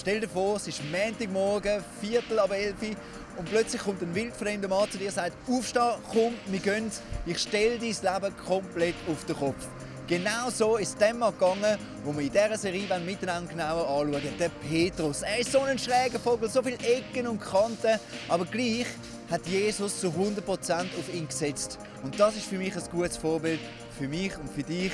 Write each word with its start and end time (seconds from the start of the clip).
Stell 0.00 0.18
dir 0.18 0.30
vor, 0.30 0.56
es 0.56 0.66
ist 0.66 0.80
Montagmorgen, 0.90 1.84
Viertel 2.00 2.38
ab 2.38 2.52
11 2.52 2.74
Uhr 2.80 2.96
und 3.36 3.50
plötzlich 3.50 3.82
kommt 3.82 4.00
ein 4.00 4.14
wildfremder 4.14 4.66
Mann 4.66 4.90
zu 4.90 4.96
dir 4.96 5.08
und 5.08 5.14
sagt, 5.14 5.36
aufsteh, 5.46 5.92
komm, 6.10 6.32
wir 6.46 6.58
gehen, 6.58 6.90
ich 7.26 7.38
stelle 7.38 7.78
dein 7.78 7.80
Leben 8.22 8.34
komplett 8.46 8.94
auf 9.06 9.26
den 9.26 9.36
Kopf. 9.36 9.68
Genau 10.06 10.48
so 10.48 10.78
ist 10.78 10.88
es 10.88 10.96
dem 10.96 11.20
gegangen, 11.20 11.78
wo 12.02 12.14
wir 12.14 12.22
in 12.22 12.32
dieser 12.32 12.56
Serie 12.56 12.88
miteinander 13.04 13.50
genauer 13.50 13.86
anschauen 13.86 14.22
Der 14.38 14.48
Petrus. 14.48 15.20
Er 15.20 15.40
ist 15.40 15.52
so 15.52 15.60
ein 15.60 15.78
schräger 15.78 16.18
Vogel, 16.18 16.48
so 16.48 16.62
viele 16.62 16.78
Ecken 16.78 17.26
und 17.26 17.38
Kanten, 17.38 18.00
aber 18.30 18.46
gleich 18.46 18.86
hat 19.30 19.46
Jesus 19.46 20.00
zu 20.00 20.06
100% 20.06 20.40
auf 20.98 21.14
ihn 21.14 21.28
gesetzt. 21.28 21.78
Und 22.02 22.18
das 22.18 22.36
ist 22.36 22.46
für 22.46 22.56
mich 22.56 22.74
ein 22.74 22.82
gutes 22.90 23.18
Vorbild, 23.18 23.60
für 23.98 24.08
mich 24.08 24.32
und 24.38 24.50
für 24.50 24.62
dich. 24.62 24.92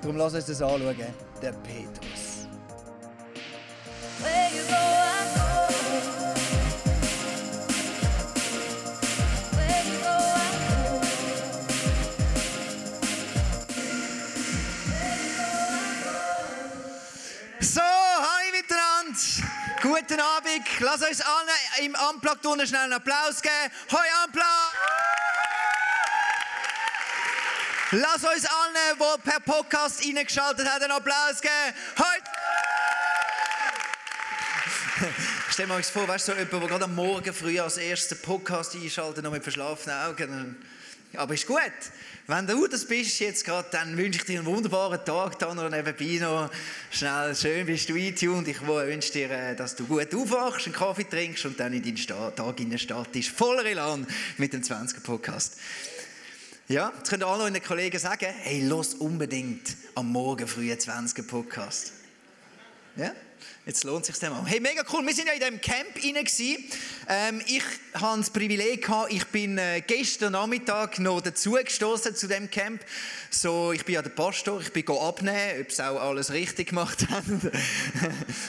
Darum 0.00 0.16
lass 0.16 0.32
uns 0.32 0.46
das 0.46 0.62
anschauen. 0.62 0.96
Der 1.42 1.52
Petrus. 1.52 2.35
Guten 19.86 20.20
Abend. 20.20 20.66
Lass 20.80 21.02
uns 21.02 21.20
allen 21.20 21.48
im 21.84 21.96
Unplugged 22.10 22.44
unten 22.46 22.66
schnell 22.66 22.82
einen 22.82 22.94
Applaus 22.94 23.40
geben. 23.40 23.54
Hoi 23.92 24.06
Unplugged! 24.24 24.76
Lass 27.92 28.24
uns 28.24 28.46
allen, 28.46 28.74
die 28.98 29.30
per 29.30 29.40
Podcast 29.40 30.04
reingeschaltet 30.04 30.68
haben, 30.68 30.82
einen 30.82 30.92
Applaus 30.92 31.40
geben. 31.40 31.76
Hoi! 31.98 32.15
Stell 35.56 35.68
dir 35.68 35.72
mal 35.72 35.82
vor, 35.82 36.06
weißt 36.06 36.28
du, 36.28 36.32
so 36.32 36.38
jemand, 36.38 36.52
der 36.52 36.68
gerade 36.68 36.84
am 36.84 36.94
Morgen 36.94 37.32
früh 37.32 37.58
als 37.58 37.78
ersten 37.78 38.18
Podcast 38.18 38.74
einschaltet, 38.74 39.24
noch 39.24 39.32
mit 39.32 39.42
verschlafenen 39.42 39.98
Augen. 40.00 40.56
Aber 41.14 41.32
ist 41.32 41.46
gut. 41.46 41.72
Wenn 42.26 42.46
du 42.46 42.66
das 42.66 42.84
bist 42.84 43.18
jetzt 43.20 43.42
gerade, 43.42 43.66
dann 43.70 43.96
wünsche 43.96 44.18
ich 44.18 44.26
dir 44.26 44.40
einen 44.40 44.46
wunderbaren 44.46 45.02
Tag. 45.02 45.38
Da 45.38 45.54
noch 45.54 45.70
nebenbei 45.70 46.18
noch 46.20 46.50
schnell 46.90 47.34
schön 47.34 47.64
bist 47.64 47.88
du 47.88 47.96
eintuned. 47.96 48.46
Ich 48.48 48.66
wünsche 48.66 49.12
dir, 49.12 49.30
äh, 49.30 49.56
dass 49.56 49.74
du 49.74 49.86
gut 49.86 50.14
aufwachst, 50.14 50.66
einen 50.66 50.74
Kaffee 50.74 51.04
trinkst 51.04 51.46
und 51.46 51.58
dann 51.58 51.72
in 51.72 51.82
deinen 51.82 52.36
Tag 52.36 52.60
in 52.60 52.78
startest. 52.78 53.30
Voller 53.30 53.64
Elan 53.64 54.06
mit 54.36 54.52
dem 54.52 54.60
20er 54.60 55.00
Podcast. 55.00 55.56
Ja, 56.68 56.92
jetzt 56.98 57.08
können 57.08 57.22
alle 57.22 57.44
deine 57.44 57.62
Kollegen 57.62 57.98
sagen, 57.98 58.26
hey, 58.42 58.62
los 58.62 58.92
unbedingt 58.92 59.74
am 59.94 60.12
Morgen 60.12 60.46
früh 60.46 60.70
20er 60.70 61.26
Podcast. 61.26 61.94
Ja? 62.96 63.14
Jetzt 63.66 63.82
lohnt 63.84 64.08
es 64.08 64.18
sich 64.18 64.30
mal. 64.30 64.44
Hey, 64.46 64.60
mega 64.60 64.84
cool. 64.92 65.04
Wir 65.04 65.14
sind 65.14 65.26
ja 65.26 65.32
in 65.32 65.40
diesem 65.40 65.60
Camp 65.60 65.96
rein. 65.96 66.24
Ähm, 67.08 67.42
ich 67.46 67.62
hatte 67.94 68.18
das 68.18 68.30
Privileg, 68.30 68.88
ich 69.08 69.26
bin 69.26 69.58
äh, 69.58 69.82
gestern 69.86 70.32
Nachmittag 70.32 70.98
noch 70.98 71.20
dazugestoßen 71.20 72.14
zu 72.14 72.28
dem 72.28 72.50
Camp. 72.50 72.80
So, 73.30 73.72
ich 73.72 73.84
bin 73.84 73.96
ja 73.96 74.02
der 74.02 74.10
Pastor, 74.10 74.60
ich 74.60 74.72
bin 74.72 74.88
abnehmen, 74.88 75.60
ob 75.60 75.72
sie 75.72 75.84
auch 75.84 76.00
alles 76.00 76.32
richtig 76.32 76.68
gemacht 76.68 77.08
haben, 77.10 77.40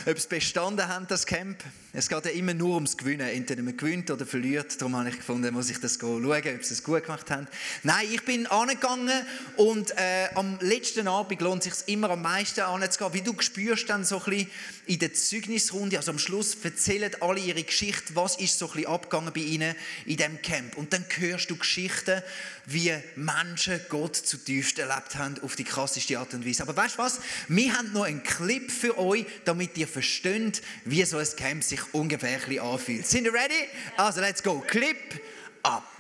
ob 0.05 0.19
sie 0.19 0.27
bestanden 0.27 0.87
haben, 0.87 1.07
das 1.07 1.25
Camp. 1.25 1.63
Es 1.93 2.09
geht 2.09 2.25
ja 2.25 2.31
immer 2.31 2.53
nur 2.53 2.75
ums 2.75 2.95
Gewinnen. 2.95 3.27
Entweder 3.27 3.63
man 3.63 3.75
gewinnt 3.75 4.11
oder 4.11 4.25
verliert. 4.25 4.79
Darum 4.79 4.95
habe 4.95 5.09
ich 5.09 5.17
gefunden, 5.17 5.51
muss 5.53 5.69
ich 5.71 5.79
das 5.79 5.97
schauen, 5.99 6.25
ob 6.25 6.63
sie 6.63 6.73
es 6.73 6.83
gut 6.83 7.03
gemacht 7.03 7.31
haben. 7.31 7.47
Nein, 7.81 8.07
ich 8.11 8.23
bin 8.23 8.45
angegangen 8.45 9.25
und 9.55 9.91
äh, 9.97 10.29
am 10.35 10.59
letzten 10.61 11.07
Abend 11.07 11.41
lohnt 11.41 11.65
es 11.65 11.79
sich 11.79 11.87
immer 11.87 12.11
am 12.11 12.21
meisten 12.21 12.61
anzugehen, 12.61 13.13
wie 13.13 13.21
du 13.21 13.33
spürst 13.39 13.89
dann 13.89 14.05
so 14.05 14.19
ein 14.19 14.23
bisschen 14.25 14.51
in 14.87 14.99
der 14.99 15.13
Zeugnisrunde, 15.13 15.97
also 15.97 16.11
am 16.11 16.19
Schluss 16.19 16.57
erzählen 16.63 17.11
alle 17.19 17.39
ihre 17.39 17.63
Geschichte, 17.63 18.15
was 18.15 18.37
ist 18.37 18.57
so 18.57 18.67
ein 18.67 18.73
bisschen 18.73 18.91
abgegangen 18.91 19.33
bei 19.33 19.41
ihnen 19.41 19.75
in 20.05 20.17
dem 20.17 20.41
Camp. 20.41 20.77
Und 20.77 20.93
dann 20.93 21.05
hörst 21.17 21.49
du 21.49 21.57
Geschichten, 21.57 22.21
wie 22.65 22.93
Menschen 23.15 23.79
Gott 23.89 24.15
zutiefst 24.15 24.79
erlebt 24.79 25.15
haben, 25.15 25.39
auf 25.41 25.55
die 25.55 25.63
krasseste 25.63 26.17
Art 26.17 26.33
und 26.33 26.45
Weise. 26.45 26.63
Aber 26.63 26.75
weißt 26.75 26.95
du 26.95 26.99
was? 26.99 27.19
Wir 27.47 27.73
haben 27.77 27.91
noch 27.93 28.03
einen 28.03 28.23
Clip 28.23 28.71
für 28.71 28.97
euch, 28.97 29.25
damit 29.45 29.77
ihr 29.77 29.87
versteht, 29.87 30.61
wie 30.85 31.03
so 31.03 31.17
ein 31.17 31.27
Camp 31.35 31.63
sich 31.63 31.81
ungefähr 31.93 32.39
anfühlt. 32.61 33.05
Sind 33.05 33.25
ihr 33.25 33.33
ready? 33.33 33.67
Also, 33.97 34.21
let's 34.21 34.41
go. 34.41 34.59
Clip 34.59 34.97
ab. 35.63 35.96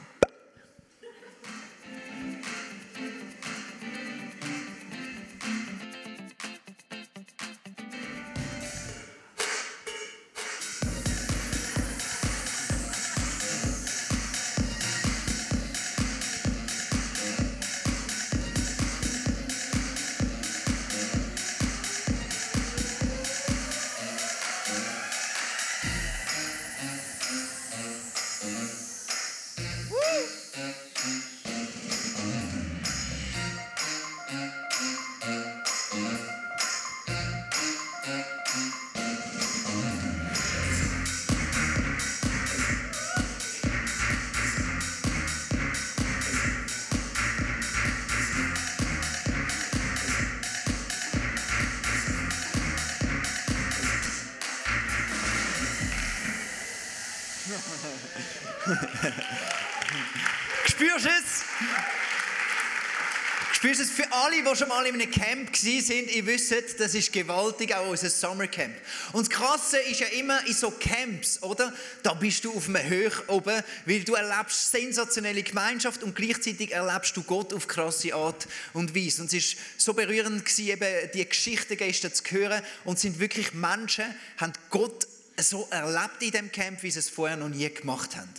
Alle, 64.17 64.43
die 64.43 64.55
schon 64.55 64.67
mal 64.67 64.85
in 64.85 64.95
einem 64.95 65.11
Camp 65.11 65.55
sind? 65.55 66.11
Ihr 66.11 66.25
wisst, 66.25 66.53
das 66.79 66.93
ist 66.93 67.13
gewaltig, 67.13 67.73
auch 67.73 67.89
unser 67.89 68.09
Summercamp. 68.09 68.73
Und 69.13 69.27
das 69.27 69.29
Krasse 69.29 69.77
ist 69.79 69.99
ja 69.99 70.07
immer 70.07 70.45
in 70.45 70.53
so 70.53 70.71
Camps, 70.71 71.41
oder? 71.43 71.73
Da 72.03 72.13
bist 72.13 72.43
du 72.45 72.53
auf 72.53 72.67
einem 72.67 72.87
Höch 72.87 73.27
oben, 73.27 73.61
weil 73.85 74.03
du 74.03 74.15
erlebst 74.15 74.71
sensationelle 74.71 75.43
Gemeinschaft 75.43 76.03
und 76.03 76.15
gleichzeitig 76.15 76.71
erlebst 76.71 77.15
du 77.15 77.23
Gott 77.23 77.53
auf 77.53 77.67
krasse 77.67 78.13
Art 78.13 78.47
und 78.73 78.95
Weise. 78.95 79.21
Und 79.21 79.33
es 79.33 79.55
war 79.55 79.63
so 79.77 79.93
berührend, 79.93 80.45
gewesen, 80.45 80.67
eben 80.67 81.11
die 81.13 81.27
Geschichten 81.27 81.77
gestern 81.77 82.13
zu 82.13 82.23
hören. 82.29 82.61
Und 82.85 82.99
sind 82.99 83.19
wirklich 83.19 83.53
Menschen, 83.53 84.05
haben 84.37 84.53
Gott 84.69 85.07
so 85.39 85.67
erlebt 85.69 86.21
in 86.21 86.31
dem 86.31 86.51
Camp, 86.51 86.83
wie 86.83 86.91
sie 86.91 86.99
es 86.99 87.09
vorher 87.09 87.37
noch 87.37 87.49
nie 87.49 87.69
gemacht 87.69 88.15
haben. 88.15 88.33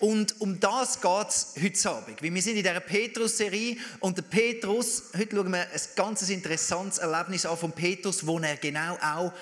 Und 0.00 0.40
um 0.40 0.60
das 0.60 1.00
geht 1.00 1.28
es 1.28 1.54
heute 1.60 1.90
Abend. 1.90 2.22
Wir 2.22 2.42
sind 2.42 2.56
in 2.56 2.62
dieser 2.62 2.80
Petrus-Serie 2.80 3.76
und 4.00 4.16
der 4.16 4.22
Petrus, 4.22 5.04
heute 5.16 5.36
schauen 5.36 5.52
wir 5.52 5.60
ein 5.60 5.80
ganz 5.94 6.28
interessantes 6.28 6.98
Erlebnis 6.98 7.46
an 7.46 7.56
von 7.56 7.72
Petrus, 7.72 8.26
wo 8.26 8.38
er 8.38 8.56
genau 8.56 8.98
auch 9.02 9.32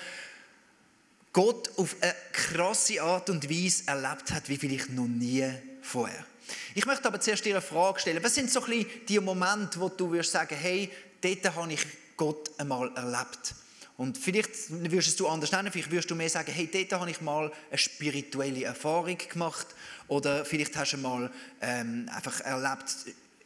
Gott 1.33 1.69
auf 1.77 1.95
eine 1.99 2.15
krasse 2.31 3.01
Art 3.01 3.29
und 3.29 3.49
Weise 3.49 3.83
erlebt 3.87 4.31
hat, 4.31 4.47
wie 4.47 4.57
vielleicht 4.57 4.89
noch 4.91 5.07
nie 5.07 5.45
vorher. 5.81 6.25
Ich 6.73 6.85
möchte 6.85 7.07
aber 7.07 7.19
zuerst 7.19 7.43
dir 7.43 7.55
eine 7.55 7.61
Frage 7.61 7.99
stellen. 7.99 8.23
Was 8.23 8.35
sind 8.35 8.51
so 8.51 8.61
ein 8.61 8.69
bisschen 8.69 9.05
die 9.07 9.19
Momente, 9.19 9.79
wo 9.79 9.89
du 9.89 10.11
würdest 10.11 10.31
sagen, 10.31 10.55
hey, 10.55 10.89
dort 11.21 11.55
habe 11.55 11.73
ich 11.73 11.85
Gott 12.15 12.51
einmal 12.57 12.89
erlebt? 12.95 13.55
Und 13.97 14.17
vielleicht 14.17 14.51
würdest 14.69 15.19
du 15.19 15.27
anders 15.27 15.51
nennen, 15.51 15.71
vielleicht 15.71 15.91
würdest 15.91 16.11
du 16.11 16.15
mehr 16.15 16.29
sagen, 16.29 16.51
hey, 16.51 16.69
dort 16.71 16.99
habe 16.99 17.09
ich 17.09 17.21
mal 17.21 17.51
eine 17.69 17.77
spirituelle 17.77 18.65
Erfahrung 18.65 19.17
gemacht 19.17 19.67
oder 20.07 20.43
vielleicht 20.43 20.75
hast 20.75 20.93
du 20.93 20.97
mal 20.97 21.31
ähm, 21.61 22.09
einfach 22.13 22.41
erlebt, 22.41 22.93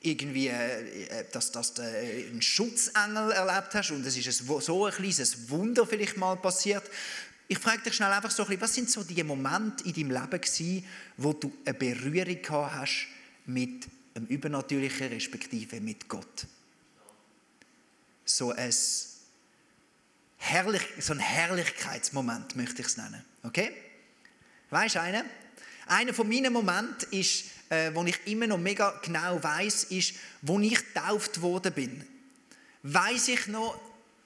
irgendwie, 0.02 0.48
äh, 0.48 1.04
äh, 1.04 1.26
dass, 1.32 1.52
dass 1.52 1.74
du 1.74 1.82
äh, 1.82 2.28
einen 2.30 2.42
Schutzengel 2.42 3.32
erlebt 3.32 3.76
hast 3.76 3.92
und 3.92 4.06
es 4.06 4.18
ist 4.18 4.42
ein, 4.42 4.62
so 4.62 4.86
ein 4.86 4.94
kleines 4.94 5.50
Wunder 5.50 5.86
vielleicht 5.86 6.18
mal 6.18 6.38
passiert. 6.38 6.84
Ich 7.48 7.60
frage 7.60 7.82
dich 7.84 7.96
schnell 7.96 8.12
einfach 8.12 8.32
so 8.32 8.44
ein 8.44 8.50
bisschen, 8.50 8.62
was 8.62 8.76
sind 8.76 8.90
so 8.90 9.04
die 9.04 9.24
Momente 9.24 9.84
in 9.84 9.94
deinem 9.94 10.12
Leben 10.12 10.42
gewesen, 10.42 10.86
wo 11.18 11.34
du 11.34 11.52
eine 11.66 11.74
Berührung 11.74 12.42
gehabt 12.42 12.76
hast 12.76 13.08
mit 13.46 13.88
einem 14.16 14.28
Übernatürlichen, 14.28 15.08
respektive 15.08 15.82
mit 15.82 16.08
Gott? 16.08 16.46
So 18.24 18.52
ein, 18.52 18.74
Herrlich, 20.40 20.82
so 21.00 21.14
ein 21.14 21.20
Herrlichkeitsmoment 21.20 22.56
möchte 22.56 22.82
ich 22.82 22.88
es 22.88 22.98
nennen. 22.98 23.24
Okay? 23.44 23.72
Weißt 24.72 24.96
du 24.96 25.02
einen? 25.02 25.24
Einer 25.86 26.14
von 26.14 26.28
meinen 26.28 26.52
Momenten 26.52 27.12
ist, 27.12 27.46
äh, 27.70 27.92
wo 27.94 28.04
ich 28.04 28.20
immer 28.26 28.48
noch 28.48 28.58
mega 28.58 29.00
genau 29.04 29.44
weiß, 29.44 29.86
ist, 29.86 30.16
wo 30.42 30.60
ich 30.60 30.94
getauft 30.94 31.42
worden 31.42 31.74
bin. 31.74 32.04
Weiß 32.84 33.28
ich 33.28 33.48
noch, 33.48 33.80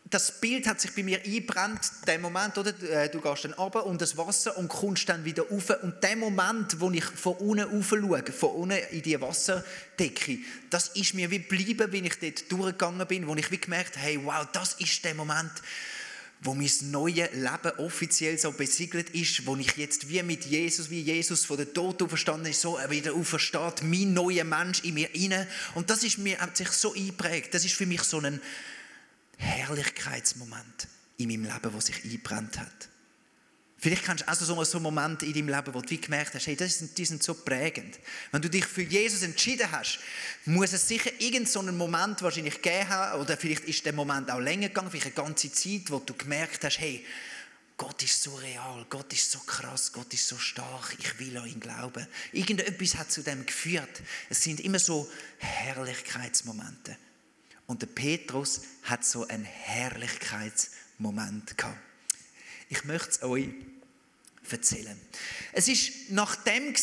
das 0.10 0.40
Bild 0.40 0.68
hat 0.68 0.80
sich 0.80 0.94
bei 0.94 1.02
mir 1.02 1.24
eingebrannt, 1.24 1.80
der 2.06 2.20
Moment, 2.20 2.58
oder? 2.58 2.72
Äh, 2.84 3.10
Du 3.10 3.20
gehst 3.20 3.46
dann 3.46 3.54
runter 3.54 3.86
und 3.86 4.00
das 4.00 4.16
Wasser 4.16 4.56
und 4.58 4.68
kommst 4.68 5.10
dann 5.10 5.26
wieder 5.26 5.44
rauf. 5.50 5.72
Und 5.82 6.04
der 6.04 6.16
Moment, 6.16 6.80
wo 6.80 6.92
ich 6.92 7.06
von 7.06 7.34
unten 7.38 7.64
rauf 7.64 7.90
schaue, 7.90 8.24
von 8.32 8.50
unten 8.52 8.78
in 8.92 9.02
die 9.02 9.20
Wasserdecke, 9.20 10.38
das 10.70 10.90
ist 10.90 11.16
mir 11.16 11.32
wie 11.32 11.40
geblieben, 11.40 11.92
wenn 11.92 12.06
ich 12.06 12.20
dort 12.20 12.52
durchgegangen 12.52 13.08
bin, 13.08 13.28
wo 13.28 13.36
ich 13.36 13.50
wie 13.50 13.58
gemerkt 13.58 13.96
habe, 13.98 14.06
hey, 14.06 14.20
wow, 14.24 14.48
das 14.52 14.74
ist 14.74 15.04
der 15.04 15.16
Moment, 15.16 15.52
wo 16.44 16.54
mein 16.54 16.70
neues 16.92 17.30
Leben 17.34 17.78
offiziell 17.78 18.38
so 18.38 18.52
besiegelt 18.52 19.10
ist, 19.12 19.46
wo 19.46 19.56
ich 19.56 19.76
jetzt 19.78 20.10
wie 20.10 20.22
mit 20.24 20.46
Jesus, 20.46 20.90
wie 20.90 21.02
Jesus 21.02 21.46
von 21.46 21.58
der 21.58 21.74
Tod 21.74 22.02
auferstanden 22.02 22.52
ist, 22.52 22.62
so 22.62 22.78
wieder 22.90 23.14
aufersteht, 23.14 23.84
mein 23.84 24.14
neuer 24.14 24.44
Mensch 24.44 24.84
in 24.84 24.96
mir 24.96 25.14
inne. 25.16 25.48
Und 25.76 25.90
das 25.90 26.04
ist 26.04 26.18
mir, 26.18 26.40
hat 26.40 26.58
sich 26.58 26.70
so 26.70 26.94
eingeprägt. 26.94 27.54
Das 27.54 27.66
ist 27.66 27.76
für 27.76 27.86
mich 27.86 28.04
so 28.04 28.20
ein 28.20 28.42
Herrlichkeitsmoment 29.38 30.88
in 31.18 31.30
meinem 31.30 31.44
Leben, 31.44 31.72
der 31.72 31.82
sich 31.82 32.04
eingebrannt 32.04 32.60
hat. 32.60 32.90
Vielleicht 33.84 34.06
kennst 34.06 34.24
du 34.24 34.32
auch 34.32 34.36
so 34.36 34.64
so 34.64 34.80
Momente 34.80 35.26
in 35.26 35.34
deinem 35.34 35.50
Leben, 35.50 35.74
wo 35.74 35.82
du 35.82 35.98
gemerkt 35.98 36.34
hast, 36.34 36.48
hey, 36.48 36.56
das 36.56 36.80
sind, 36.80 36.98
die 36.98 37.04
sind 37.04 37.22
so 37.22 37.34
prägend. 37.34 38.00
Wenn 38.32 38.42
du 38.42 38.50
dich 38.50 38.64
für 38.64 38.82
Jesus 38.82 39.24
entschieden 39.24 39.70
hast, 39.70 40.00
muss 40.46 40.72
es 40.72 40.88
sicher 40.88 41.12
irgendeinen 41.20 41.48
so 41.48 41.60
einen 41.60 41.76
Moment 41.76 42.22
wahrscheinlich 42.22 42.62
gegeben 42.62 42.88
haben, 42.88 43.20
oder 43.20 43.36
vielleicht 43.36 43.66
ist 43.66 43.86
der 43.86 43.92
Moment 43.92 44.32
auch 44.32 44.40
länger 44.40 44.70
gegangen, 44.70 44.90
vielleicht 44.90 45.08
eine 45.08 45.16
ganze 45.16 45.52
Zeit, 45.52 45.92
wo 45.92 46.00
du 46.00 46.14
gemerkt 46.14 46.64
hast, 46.64 46.80
hey, 46.80 47.06
Gott 47.76 48.02
ist 48.02 48.24
so 48.24 48.34
real, 48.36 48.86
Gott 48.90 49.12
ist 49.12 49.30
so 49.30 49.40
krass, 49.40 49.92
Gott 49.92 50.14
ist 50.14 50.30
so 50.30 50.38
stark, 50.38 50.96
ich 50.98 51.20
will 51.20 51.36
an 51.36 51.46
ihn 51.46 51.60
glauben. 51.60 52.08
Irgendetwas 52.32 52.96
hat 52.96 53.12
zu 53.12 53.22
dem 53.22 53.46
geführt. 53.46 54.02
Es 54.30 54.44
sind 54.44 54.62
immer 54.62 54.80
so 54.80 55.12
Herrlichkeitsmomente. 55.40 56.96
Und 57.68 57.82
der 57.82 57.88
Petrus 57.88 58.62
hat 58.84 59.04
so 59.04 59.28
einen 59.28 59.44
Herrlichkeitsmoment 59.44 61.58
gehabt. 61.58 61.78
Ich 62.70 62.86
möchte 62.86 63.10
es 63.10 63.22
euch 63.24 63.50
erzählen. 64.52 65.00
Es 65.52 65.68
ist 65.68 66.12
nach 66.12 66.36
dem 66.36 66.74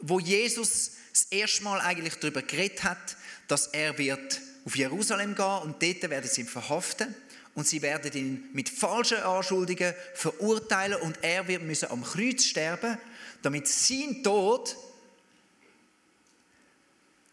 wo 0.00 0.18
Jesus 0.18 0.92
das 1.12 1.24
erste 1.30 1.62
Mal 1.64 1.80
eigentlich 1.80 2.14
darüber 2.14 2.42
geredet 2.42 2.84
hat, 2.84 3.16
dass 3.48 3.68
er 3.68 3.96
wird 3.98 4.40
auf 4.64 4.76
Jerusalem 4.76 5.34
gehen 5.34 5.58
und 5.62 5.82
dort 5.82 6.10
werden 6.10 6.30
sie 6.30 6.42
ihn 6.42 6.46
verhaften 6.46 7.14
und 7.54 7.66
sie 7.66 7.82
werden 7.82 8.12
ihn 8.12 8.48
mit 8.52 8.68
falschen 8.68 9.18
Anschuldigungen 9.18 9.94
verurteilen 10.14 11.00
und 11.00 11.18
er 11.22 11.46
wird 11.48 11.62
müssen 11.62 11.90
am 11.90 12.02
Kreuz 12.02 12.44
sterben, 12.44 12.98
damit 13.42 13.68
sein 13.68 14.22
Tod 14.22 14.76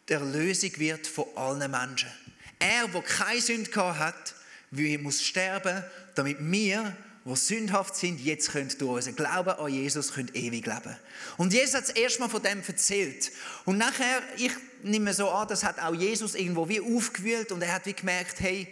die 0.09 0.13
Erlösung 0.13 0.71
wird 0.77 1.05
von 1.07 1.25
allen 1.35 1.71
Menschen. 1.71 2.09
Er, 2.57 2.87
der 2.87 3.01
keine 3.01 3.41
Sünde 3.41 3.99
hat, 3.99 4.35
muss 4.71 5.23
sterben, 5.23 5.83
damit 6.15 6.37
wir, 6.39 6.95
die 7.25 7.35
sündhaft 7.35 7.95
sind, 7.95 8.19
jetzt 8.21 8.51
können 8.51 8.69
durch 8.77 8.95
unseren 9.07 9.15
Glauben 9.15 9.49
an 9.49 9.71
Jesus 9.71 10.13
können 10.13 10.31
ewig 10.33 10.65
leben. 10.65 10.95
Und 11.37 11.53
Jesus 11.53 11.75
hat 11.75 11.83
das 11.83 11.95
erste 11.95 12.21
Mal 12.21 12.29
von 12.29 12.41
dem 12.41 12.63
erzählt. 12.65 13.31
Und 13.65 13.77
nachher, 13.77 14.21
ich 14.37 14.51
nehme 14.83 15.13
so 15.13 15.29
an, 15.29 15.47
das 15.47 15.63
hat 15.63 15.79
auch 15.79 15.93
Jesus 15.93 16.35
irgendwo 16.35 16.67
wie 16.69 16.79
aufgewühlt 16.79 17.51
und 17.51 17.61
er 17.61 17.73
hat 17.73 17.85
wie 17.85 17.93
gemerkt, 17.93 18.39
hey, 18.39 18.67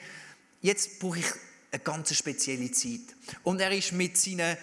jetzt 0.61 0.99
brauche 0.99 1.19
ich 1.19 1.25
eine 1.71 1.81
ganz 1.83 2.15
spezielle 2.15 2.71
Zeit. 2.71 3.01
Und 3.43 3.59
er 3.59 3.71
ist 3.71 3.91
mit 3.91 4.17
seinen 4.17 4.57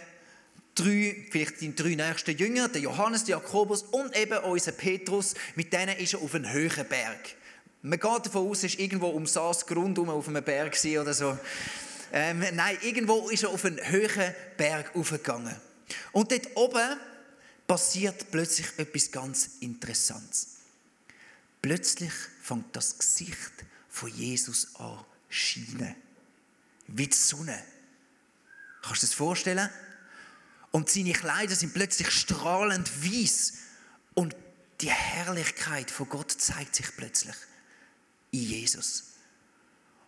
drei, 0.74 1.26
vielleicht 1.30 1.60
die 1.60 1.74
drei 1.74 1.94
nächsten 1.94 2.36
Jünger, 2.36 2.68
der 2.68 2.80
Johannes, 2.80 3.24
der 3.24 3.36
Jakobus 3.36 3.82
und 3.82 4.16
eben 4.16 4.38
unser 4.38 4.72
Petrus, 4.72 5.34
mit 5.54 5.72
denen 5.72 5.96
ist 5.98 6.14
er 6.14 6.22
auf 6.22 6.34
einen 6.34 6.52
höheren 6.52 6.88
Berg. 6.88 7.36
Man 7.82 8.00
geht 8.00 8.26
davon 8.26 8.48
aus, 8.48 8.64
es 8.64 8.72
war 8.72 8.80
irgendwo 8.80 9.08
um 9.08 9.26
Saas 9.26 9.66
Grund 9.66 9.98
auf 9.98 10.28
einem 10.28 10.42
Berg 10.42 10.74
oder 10.84 11.12
so. 11.12 11.38
Ähm, 12.16 12.44
nein, 12.52 12.78
irgendwo 12.82 13.28
ist 13.28 13.42
er 13.42 13.48
auf 13.48 13.64
einen 13.64 13.84
höheren 13.90 14.32
Berg 14.56 14.94
aufgegangen. 14.94 15.60
Und 16.12 16.30
dort 16.30 16.46
oben 16.54 16.96
passiert 17.66 18.30
plötzlich 18.30 18.68
etwas 18.76 19.10
ganz 19.10 19.50
Interessantes. 19.58 20.58
Plötzlich 21.60 22.12
fängt 22.40 22.76
das 22.76 22.96
Gesicht 22.96 23.52
von 23.88 24.10
Jesus 24.10 24.76
an 24.76 25.04
scheinen. 25.28 25.96
Wie 26.86 27.08
die 27.08 27.16
Sonne. 27.16 27.60
Kannst 28.82 29.02
du 29.02 29.06
dir 29.06 29.10
das 29.10 29.14
vorstellen? 29.14 29.68
Und 30.70 30.88
seine 30.88 31.14
Kleider 31.14 31.56
sind 31.56 31.74
plötzlich 31.74 32.12
strahlend 32.12 32.92
weiß. 33.04 33.54
Und 34.14 34.36
die 34.82 34.90
Herrlichkeit 34.90 35.90
von 35.90 36.08
Gott 36.08 36.30
zeigt 36.30 36.76
sich 36.76 36.94
plötzlich 36.96 37.34
in 38.30 38.42
Jesus. 38.42 39.13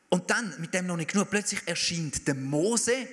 Und 0.09 0.31
dann, 0.31 0.55
mit 0.61 0.73
dem 0.73 0.87
noch 0.87 0.97
nicht 0.97 1.13
genug, 1.13 1.31
plötzlich 1.31 1.67
erscheint 1.67 2.27
der 2.27 2.35
Mose, 2.35 3.09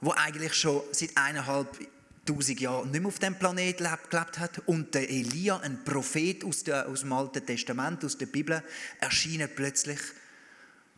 wo 0.00 0.12
eigentlich 0.12 0.54
schon 0.54 0.82
seit 0.92 1.16
eineinhalb 1.16 1.78
tausend 2.24 2.60
Jahren 2.60 2.90
nicht 2.90 3.00
mehr 3.00 3.08
auf 3.08 3.18
dem 3.18 3.38
Planet 3.38 3.80
lebt, 3.80 4.10
gelebt 4.10 4.38
hat, 4.38 4.58
und 4.66 4.94
der 4.94 5.08
Elia, 5.08 5.58
ein 5.58 5.84
Prophet 5.84 6.44
aus, 6.44 6.62
der, 6.62 6.88
aus 6.88 7.00
dem 7.00 7.12
Alten 7.12 7.44
Testament, 7.44 8.04
aus 8.04 8.18
der 8.18 8.26
Bibel, 8.26 8.62
erscheinen 9.00 9.48
plötzlich 9.54 9.98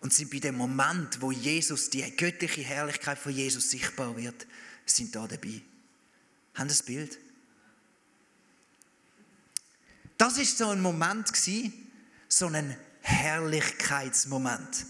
und 0.01 0.13
sind 0.13 0.31
bei 0.31 0.39
dem 0.39 0.57
Moment, 0.57 1.21
wo 1.21 1.31
Jesus, 1.31 1.91
die 1.91 2.05
göttliche 2.17 2.63
Herrlichkeit 2.63 3.19
von 3.19 3.33
Jesus 3.33 3.71
sichtbar 3.71 4.17
wird, 4.17 4.47
sind 4.87 5.15
da 5.15 5.27
dabei. 5.27 5.63
Haben 6.55 6.69
das 6.69 6.83
Bild? 6.83 7.19
Das 10.19 10.37
ist 10.37 10.59
so 10.59 10.69
ein 10.69 10.81
Moment 10.81 11.31
so 12.29 12.47
ein 12.47 12.77
Herrlichkeitsmoment. 13.03 14.87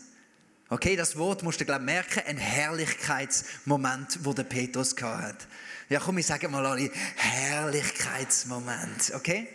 Okay, 0.73 0.95
das 0.95 1.17
Wort 1.17 1.43
musst 1.43 1.61
du 1.61 1.65
glaube 1.65 1.85
merken, 1.85 2.23
ein 2.27 2.39
Herrlichkeitsmoment, 2.39 4.21
wo 4.25 4.33
der 4.33 4.45
Petrus 4.45 4.95
hat. 5.03 5.49
Ja, 5.89 5.99
komm, 5.99 6.19
ich 6.19 6.27
sage 6.27 6.49
mal 6.49 6.65
alle 6.65 6.89
Herrlichkeitsmoment, 7.17 9.13
okay? 9.17 9.49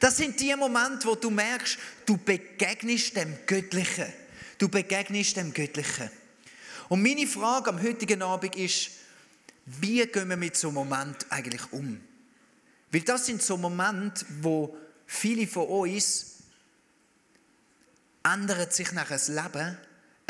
Das 0.00 0.16
sind 0.16 0.40
die 0.40 0.52
Momente, 0.56 1.06
wo 1.06 1.14
du 1.14 1.30
merkst, 1.30 1.78
du 2.04 2.16
begegnest 2.16 3.14
dem 3.14 3.38
Göttlichen. 3.46 4.12
Du 4.58 4.68
begegnest 4.68 5.36
dem 5.36 5.54
Göttlichen. 5.54 6.10
Und 6.88 7.00
meine 7.00 7.28
Frage 7.28 7.70
am 7.70 7.80
heutigen 7.80 8.20
Abend 8.20 8.56
ist, 8.56 8.90
wie 9.66 10.04
gehen 10.04 10.28
wir 10.28 10.36
mit 10.36 10.56
so 10.56 10.68
einem 10.68 10.74
Moment 10.74 11.26
eigentlich 11.30 11.72
um? 11.72 12.00
Weil 12.90 13.02
das 13.02 13.26
sind 13.26 13.40
so 13.40 13.56
Momente, 13.56 14.26
wo 14.40 14.76
viele 15.06 15.46
von 15.46 15.68
uns 15.68 16.38
ändert 18.24 18.72
sich 18.72 18.90
nachher 18.90 19.14
das 19.14 19.28
Leben. 19.28 19.78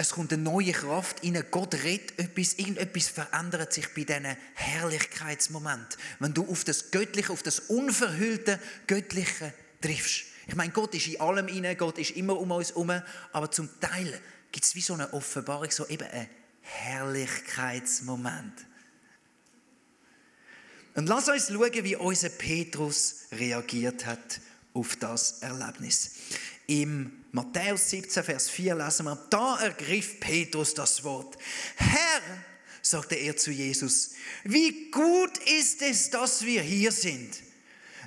Es 0.01 0.13
kommt 0.13 0.33
eine 0.33 0.43
neue 0.43 0.73
Kraft 0.73 1.23
rein. 1.23 1.45
Gott 1.51 1.75
redet 1.75 2.19
etwas, 2.19 2.55
irgendetwas 2.55 3.09
verändert 3.09 3.75
sich 3.75 3.87
bei 3.93 4.05
diesen 4.05 4.35
Herrlichkeitsmoment. 4.55 5.99
Wenn 6.21 6.33
du 6.33 6.51
auf 6.51 6.65
das 6.65 6.91
Göttliche, 6.91 7.31
auf 7.31 7.43
das 7.43 7.61
unverhüllte 7.61 8.59
Göttliche 8.87 9.53
triffst. 9.83 10.23
Ich 10.47 10.55
meine, 10.55 10.73
Gott 10.73 10.95
ist 10.95 11.07
in 11.07 11.21
allem 11.21 11.49
inne, 11.49 11.77
Gott 11.77 11.99
ist 11.99 12.13
immer 12.13 12.41
um 12.41 12.51
uns 12.51 12.71
herum, 12.71 12.91
aber 13.35 13.51
zum 13.51 13.69
Teil 13.79 14.19
gibt 14.51 14.65
es 14.65 14.75
wie 14.75 14.81
so 14.81 14.95
eine 14.95 15.13
Offenbarung, 15.13 15.71
so 15.71 15.87
eben 15.89 16.09
ein 16.09 16.31
Herrlichkeitsmoment. 16.63 18.55
Und 20.95 21.11
lass 21.11 21.29
uns 21.29 21.49
schauen, 21.49 21.85
wie 21.85 21.97
unser 21.97 22.31
Petrus 22.31 23.27
reagiert 23.33 24.07
hat 24.07 24.41
auf 24.73 24.97
das 24.97 25.43
Erlebnis. 25.43 26.13
Im 26.67 27.20
Matthäus 27.33 27.91
17, 27.91 28.25
Vers 28.25 28.51
4 28.51 28.75
lesen 28.75 29.07
wir, 29.07 29.17
da 29.31 29.61
ergriff 29.61 30.19
Petrus 30.19 30.75
das 30.75 31.05
Wort. 31.05 31.37
Herr, 31.77 32.23
sagte 32.83 33.15
er 33.15 33.37
zu 33.37 33.51
Jesus, 33.51 34.13
wie 34.45 34.91
gut 34.91 35.39
ist 35.39 35.83
es, 35.83 36.11
dass 36.11 36.45
wir 36.45 36.63
hier 36.63 36.91
sind. 36.91 37.43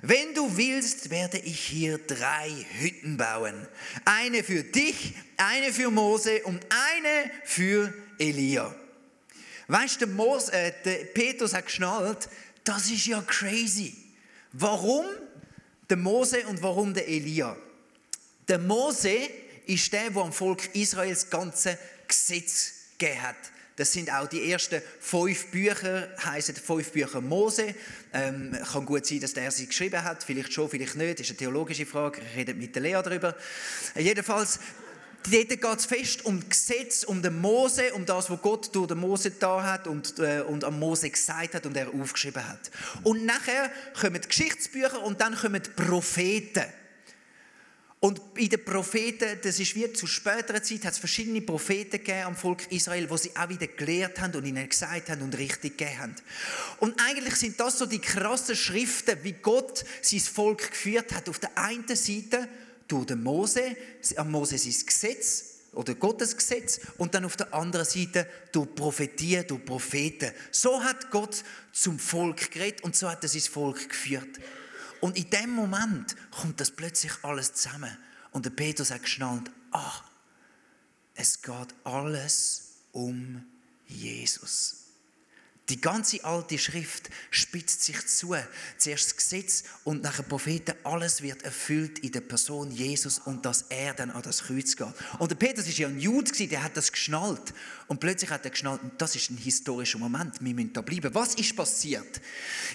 Wenn 0.01 0.33
du 0.33 0.57
willst, 0.57 1.09
werde 1.09 1.37
ich 1.37 1.59
hier 1.61 1.97
drei 1.97 2.49
Hütten 2.79 3.15
bauen. 3.15 3.67
Eine 4.03 4.43
für 4.43 4.63
dich, 4.63 5.13
eine 5.37 5.71
für 5.71 5.89
Mose 5.89 6.43
und 6.43 6.65
eine 6.69 7.31
für 7.45 7.93
Elia. 8.19 8.75
Weißt 9.67 10.01
du, 10.01 10.07
Mose, 10.07 10.51
äh, 10.51 10.73
der 10.83 11.05
Petrus 11.05 11.53
hat 11.53 11.67
geschnallt, 11.67 12.27
das 12.65 12.91
ist 12.91 13.05
ja 13.05 13.21
crazy. 13.21 13.95
Warum 14.51 15.05
der 15.89 15.97
Mose 15.97 16.45
und 16.47 16.61
warum 16.61 16.93
der 16.93 17.07
Elia? 17.07 17.55
Der 18.47 18.59
Mose 18.59 19.17
ist 19.65 19.93
der, 19.93 20.09
der 20.09 20.21
am 20.21 20.33
Volk 20.33 20.75
Israels 20.75 21.29
ganze 21.29 21.77
Gesetz 22.07 22.73
gegeben 22.97 23.21
hat. 23.21 23.35
Das 23.75 23.91
sind 23.91 24.11
auch 24.11 24.27
die 24.27 24.51
ersten 24.51 24.81
fünf 24.99 25.47
Bücher, 25.47 26.09
heißen 26.23 26.55
fünf 26.55 26.91
Bücher 26.91 27.21
Mose. 27.21 27.73
Ähm, 28.13 28.55
kann 28.71 28.85
gut 28.85 29.05
sein, 29.05 29.19
dass 29.19 29.33
der 29.33 29.49
sie 29.49 29.65
geschrieben 29.65 30.03
hat, 30.03 30.23
vielleicht 30.23 30.53
schon, 30.53 30.69
vielleicht 30.69 30.95
nicht. 30.95 31.19
Das 31.19 31.25
ist 31.25 31.31
eine 31.31 31.37
theologische 31.37 31.85
Frage. 31.85 32.21
Ich 32.21 32.37
rede 32.37 32.53
mit 32.53 32.75
der 32.75 32.83
Lea 32.83 33.01
darüber. 33.03 33.35
Jedenfalls, 33.95 34.59
dort 35.23 35.49
geht 35.49 35.63
es 35.63 35.85
fest 35.85 36.25
um 36.25 36.47
Gesetz, 36.47 37.03
um 37.03 37.23
den 37.23 37.41
Mose, 37.41 37.93
um 37.93 38.05
das, 38.05 38.29
was 38.29 38.41
Gott 38.41 38.75
durch 38.75 38.87
den 38.87 38.99
Mose 38.99 39.31
da 39.31 39.63
hat 39.63 39.87
und, 39.87 40.19
äh, 40.19 40.41
und 40.41 40.63
am 40.65 40.77
Mose 40.77 41.09
gesagt 41.09 41.55
hat 41.55 41.65
und 41.65 41.75
er 41.75 41.91
aufgeschrieben 41.93 42.47
hat. 42.47 42.69
Und 43.01 43.25
nachher 43.25 43.71
kommen 43.99 44.21
die 44.21 44.27
Geschichtsbücher 44.27 45.01
und 45.01 45.19
dann 45.19 45.35
kommen 45.35 45.63
die 45.63 45.69
Propheten. 45.71 46.65
Und 48.03 48.19
in 48.35 48.49
den 48.49 48.65
Propheten, 48.65 49.39
das 49.41 49.61
ist 49.61 49.75
wie 49.75 49.93
zu 49.93 50.07
späterer 50.07 50.61
Zeit, 50.61 50.83
hat 50.83 50.91
es 50.91 50.99
verschiedene 50.99 51.39
Propheten 51.39 51.91
gegeben 51.91 52.23
am 52.25 52.35
Volk 52.35 52.69
Israel, 52.69 53.09
wo 53.09 53.15
sie 53.15 53.33
auch 53.33 53.47
wieder 53.47 53.67
gelehrt 53.67 54.19
haben 54.19 54.35
und 54.35 54.45
ihnen 54.45 54.67
gesagt 54.67 55.09
haben 55.09 55.21
und 55.21 55.37
richtig 55.37 55.77
gegeben 55.77 55.99
haben. 55.99 56.15
Und 56.81 56.99
eigentlich 56.99 57.35
sind 57.35 57.57
das 57.61 57.79
so 57.79 57.85
die 57.85 57.99
krassen 57.99 58.57
Schriften, 58.57 59.17
wie 59.23 59.31
Gott 59.31 59.85
sein 60.01 60.19
Volk 60.19 60.71
geführt 60.71 61.13
hat. 61.13 61.29
Auf 61.29 61.39
der 61.39 61.57
einen 61.57 61.87
Seite 61.95 62.49
durch 62.89 63.05
den 63.05 63.23
Mose, 63.23 63.77
am 64.17 64.31
Mose 64.31 64.57
sein 64.57 64.85
Gesetz 64.85 65.45
oder 65.71 65.95
Gottes 65.95 66.35
Gesetz 66.35 66.81
und 66.97 67.15
dann 67.15 67.23
auf 67.23 67.37
der 67.37 67.53
anderen 67.53 67.85
Seite 67.85 68.27
durch 68.51 68.75
Prophetie, 68.75 69.45
durch 69.47 69.63
Propheten. 69.63 70.33
So 70.51 70.83
hat 70.83 71.09
Gott 71.09 71.41
zum 71.71 71.99
Volk 71.99 72.51
geredet 72.51 72.83
und 72.83 72.97
so 72.97 73.09
hat 73.09 73.23
er 73.23 73.29
sein 73.29 73.43
Volk 73.43 73.87
geführt. 73.87 74.41
Und 75.03 75.17
in 75.17 75.29
dem 75.31 75.49
Moment 75.49 76.15
kommt 76.31 76.61
das 76.61 76.71
plötzlich 76.71 77.11
alles 77.23 77.53
zusammen. 77.55 77.91
Und 78.31 78.45
der 78.45 78.51
Petrus 78.51 78.89
hat 78.89 79.01
geschnallt, 79.01 79.51
ah, 79.71 80.01
es 81.13 81.41
geht 81.41 81.75
alles 81.83 82.75
um 82.93 83.43
Jesus. 83.85 84.85
Die 85.67 85.81
ganze 85.81 86.23
alte 86.23 86.57
Schrift 86.57 87.09
spitzt 87.31 87.83
sich 87.83 88.07
zu. 88.07 88.33
Zuerst 88.77 89.07
das 89.07 89.17
Gesetz 89.17 89.63
und 89.83 90.03
nachher 90.03 90.23
Propheten. 90.23 90.73
Alles 90.85 91.21
wird 91.21 91.43
erfüllt 91.43 91.99
in 91.99 92.13
der 92.13 92.21
Person 92.21 92.71
Jesus 92.71 93.19
und 93.19 93.45
dass 93.45 93.63
er 93.63 93.93
dann 93.93 94.09
an 94.09 94.21
das 94.21 94.43
Kreuz 94.43 94.77
geht. 94.77 94.87
Und 95.19 95.29
der 95.29 95.35
Petrus 95.35 95.67
ist 95.67 95.79
ja 95.79 95.89
ein 95.89 95.99
Jude, 95.99 96.31
der 96.47 96.63
hat 96.63 96.77
das 96.77 96.93
geschnallt. 96.93 97.53
Und 97.87 97.99
plötzlich 97.99 98.29
hat 98.29 98.45
er 98.45 98.51
geschnallt, 98.51 98.79
das 98.99 99.17
ist 99.17 99.31
ein 99.31 99.37
historischer 99.37 99.99
Moment, 99.99 100.35
wir 100.39 100.53
müssen 100.53 100.71
da 100.71 100.79
bleiben. 100.79 101.13
Was 101.13 101.35
ist 101.35 101.57
passiert? 101.57 102.21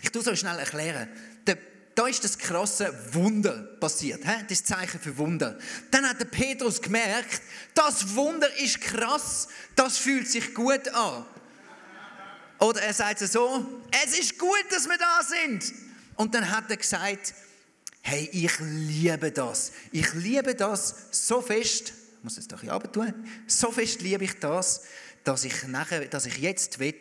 Ich 0.03 0.11
tue 0.11 0.21
es 0.21 0.29
euch 0.29 0.41
schnell 0.41 0.59
erklären. 0.59 1.09
Der 1.47 1.57
da 1.99 2.07
ist 2.07 2.23
das 2.23 2.39
krasse 2.39 2.95
Wunder 3.13 3.61
passiert, 3.81 4.23
das 4.49 4.63
Zeichen 4.63 5.01
für 5.01 5.19
Wunder. 5.19 5.59
Dann 5.91 6.09
hat 6.09 6.21
der 6.21 6.27
Petrus 6.27 6.81
gemerkt, 6.81 7.43
das 7.75 8.15
Wunder 8.15 8.49
ist 8.59 8.81
krass, 8.81 9.49
das 9.75 9.99
fühlt 9.99 10.29
sich 10.29 10.55
gut 10.55 10.87
an. 10.95 11.27
Oder 12.61 12.83
er 12.83 12.95
sagt 12.95 13.21
es 13.23 13.33
so, 13.33 13.83
es 14.05 14.17
ist 14.17 14.39
gut, 14.39 14.65
dass 14.71 14.87
wir 14.87 14.97
da 14.97 15.23
sind. 15.25 15.75
Und 16.15 16.37
dann 16.37 16.49
hat 16.49 16.71
er 16.71 16.77
gesagt, 16.77 17.35
hey, 18.03 18.31
ich 18.33 18.53
liebe 18.61 19.33
das. 19.33 19.73
Ich 19.91 20.15
liebe 20.15 20.55
das 20.55 20.95
so 21.11 21.43
fest, 21.43 21.95
ich 22.19 22.23
muss 22.23 22.37
jetzt 22.37 22.53
doch 22.53 22.63
ein 22.63 22.69
bisschen 22.69 22.93
tun, 22.93 23.29
so 23.49 23.73
fest 23.73 24.03
liebe 24.03 24.23
ich 24.23 24.39
das, 24.39 24.85
dass 25.25 25.43
ich, 25.43 25.67
nachher, 25.67 26.07
dass 26.07 26.27
ich 26.27 26.39
jetzt 26.39 26.79
will, 26.79 26.95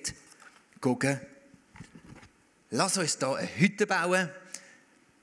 gucken, 0.81 1.21
lass 2.71 2.97
uns 2.97 3.19
da 3.19 3.35
eine 3.35 3.47
Hütte 3.59 3.85
bauen 3.85 4.27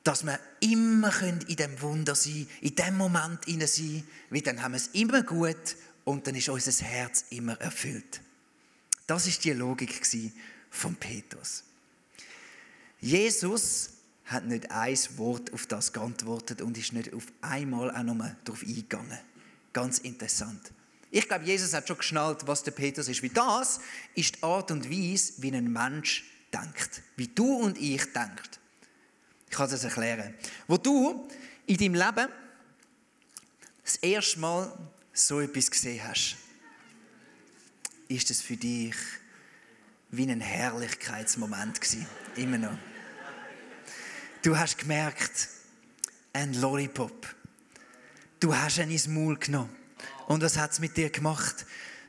dass 0.04 0.24
wir 0.24 0.38
immer 0.60 1.12
in 1.22 1.56
dem 1.56 1.80
Wunder 1.80 2.14
sein 2.14 2.46
in 2.60 2.74
dem 2.74 2.96
Moment 2.96 3.44
sein 3.46 3.58
können, 3.58 4.08
weil 4.30 4.40
dann 4.42 4.62
haben 4.62 4.72
wir 4.72 4.76
es 4.76 4.88
immer 4.88 5.22
gut 5.22 5.76
und 6.04 6.26
dann 6.26 6.34
ist 6.34 6.48
unser 6.48 6.84
Herz 6.84 7.24
immer 7.30 7.58
erfüllt. 7.60 8.20
Das 9.06 9.26
ist 9.26 9.44
die 9.44 9.52
Logik 9.52 10.00
von 10.70 10.94
Petrus. 10.96 11.64
Jesus 13.00 13.90
hat 14.26 14.46
nicht 14.46 14.70
ein 14.70 14.98
Wort 15.16 15.52
auf 15.52 15.66
das 15.66 15.92
geantwortet 15.92 16.62
und 16.62 16.78
ist 16.78 16.92
nicht 16.92 17.12
auf 17.12 17.26
einmal 17.40 17.90
auch 17.90 18.02
nochmal 18.02 18.36
darauf 18.44 18.62
eingegangen. 18.62 19.18
Ganz 19.72 19.98
interessant. 19.98 20.72
Ich 21.10 21.28
glaube, 21.28 21.44
Jesus 21.44 21.74
hat 21.74 21.86
schon 21.86 21.98
geschnallt, 21.98 22.46
was 22.46 22.62
der 22.62 22.72
Petrus 22.72 23.08
ist. 23.08 23.22
Wie 23.22 23.28
das 23.28 23.80
ist 24.14 24.36
die 24.36 24.42
Art 24.42 24.70
und 24.70 24.90
Weise, 24.90 25.34
wie 25.38 25.52
ein 25.52 25.72
Mensch 25.72 26.24
denkt. 26.52 27.02
Wie 27.16 27.28
du 27.28 27.56
und 27.56 27.78
ich 27.78 28.12
denkt. 28.12 28.58
Ich 29.54 29.58
kann 29.58 29.70
es 29.70 29.84
erklären. 29.84 30.34
Wo 30.66 30.76
du 30.76 31.28
in 31.66 31.76
deinem 31.76 31.94
Leben 31.94 32.28
das 33.84 33.94
erste 33.98 34.40
Mal 34.40 34.76
so 35.12 35.38
etwas 35.38 35.70
gesehen 35.70 36.02
hast, 36.02 36.34
ist 38.08 38.32
es 38.32 38.42
für 38.42 38.56
dich 38.56 38.96
wie 40.10 40.28
ein 40.28 40.40
Herrlichkeitsmoment 40.40 41.80
gewesen. 41.80 42.04
Immer 42.34 42.58
noch. 42.58 42.76
Du 44.42 44.58
hast 44.58 44.76
gemerkt, 44.76 45.48
ein 46.32 46.54
Lollipop. 46.54 47.32
Du 48.40 48.56
hast 48.56 48.78
ihn 48.78 48.90
ins 48.90 49.06
Maul 49.06 49.38
genommen. 49.38 49.70
Und 50.26 50.42
was 50.42 50.58
hat 50.58 50.72
es 50.72 50.80
mit 50.80 50.96
dir 50.96 51.10
gemacht? 51.10 51.64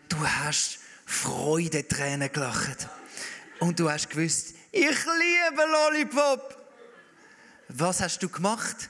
Du 0.10 0.18
hast 0.18 0.80
Freudentränen 1.06 2.32
gelacht. 2.32 2.88
Und 3.60 3.80
du 3.80 3.88
hast 3.88 4.10
gewusst, 4.10 4.56
ich 4.72 4.82
liebe 4.82 5.64
Lollipop. 5.72 6.55
Was 7.70 8.02
hast 8.02 8.22
du 8.22 8.30
gemacht? 8.30 8.90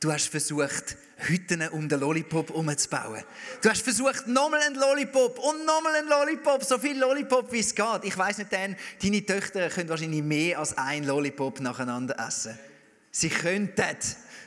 Du 0.00 0.12
hast 0.12 0.28
versucht, 0.28 0.96
Hütten 1.18 1.68
um 1.68 1.88
den 1.88 2.00
Lollipop 2.00 2.50
umzubauen. 2.50 3.22
Du 3.60 3.68
hast 3.68 3.82
versucht, 3.82 4.26
nochmal 4.26 4.62
einen 4.62 4.76
Lollipop 4.76 5.38
und 5.38 5.66
nochmal 5.66 5.96
einen 5.96 6.08
Lollipop, 6.08 6.64
so 6.64 6.78
viel 6.78 6.98
Lollipop 6.98 7.52
wie 7.52 7.58
es 7.58 7.74
geht. 7.74 8.04
Ich 8.04 8.16
weiß 8.16 8.38
nicht, 8.38 8.50
denn 8.50 8.76
deine 9.02 9.26
Töchter 9.26 9.68
können 9.68 9.90
wahrscheinlich 9.90 10.22
mehr 10.22 10.58
als 10.58 10.76
ein 10.78 11.04
Lollipop 11.04 11.60
nacheinander 11.60 12.18
essen. 12.26 12.58
Sie 13.10 13.28
könnten, 13.28 13.96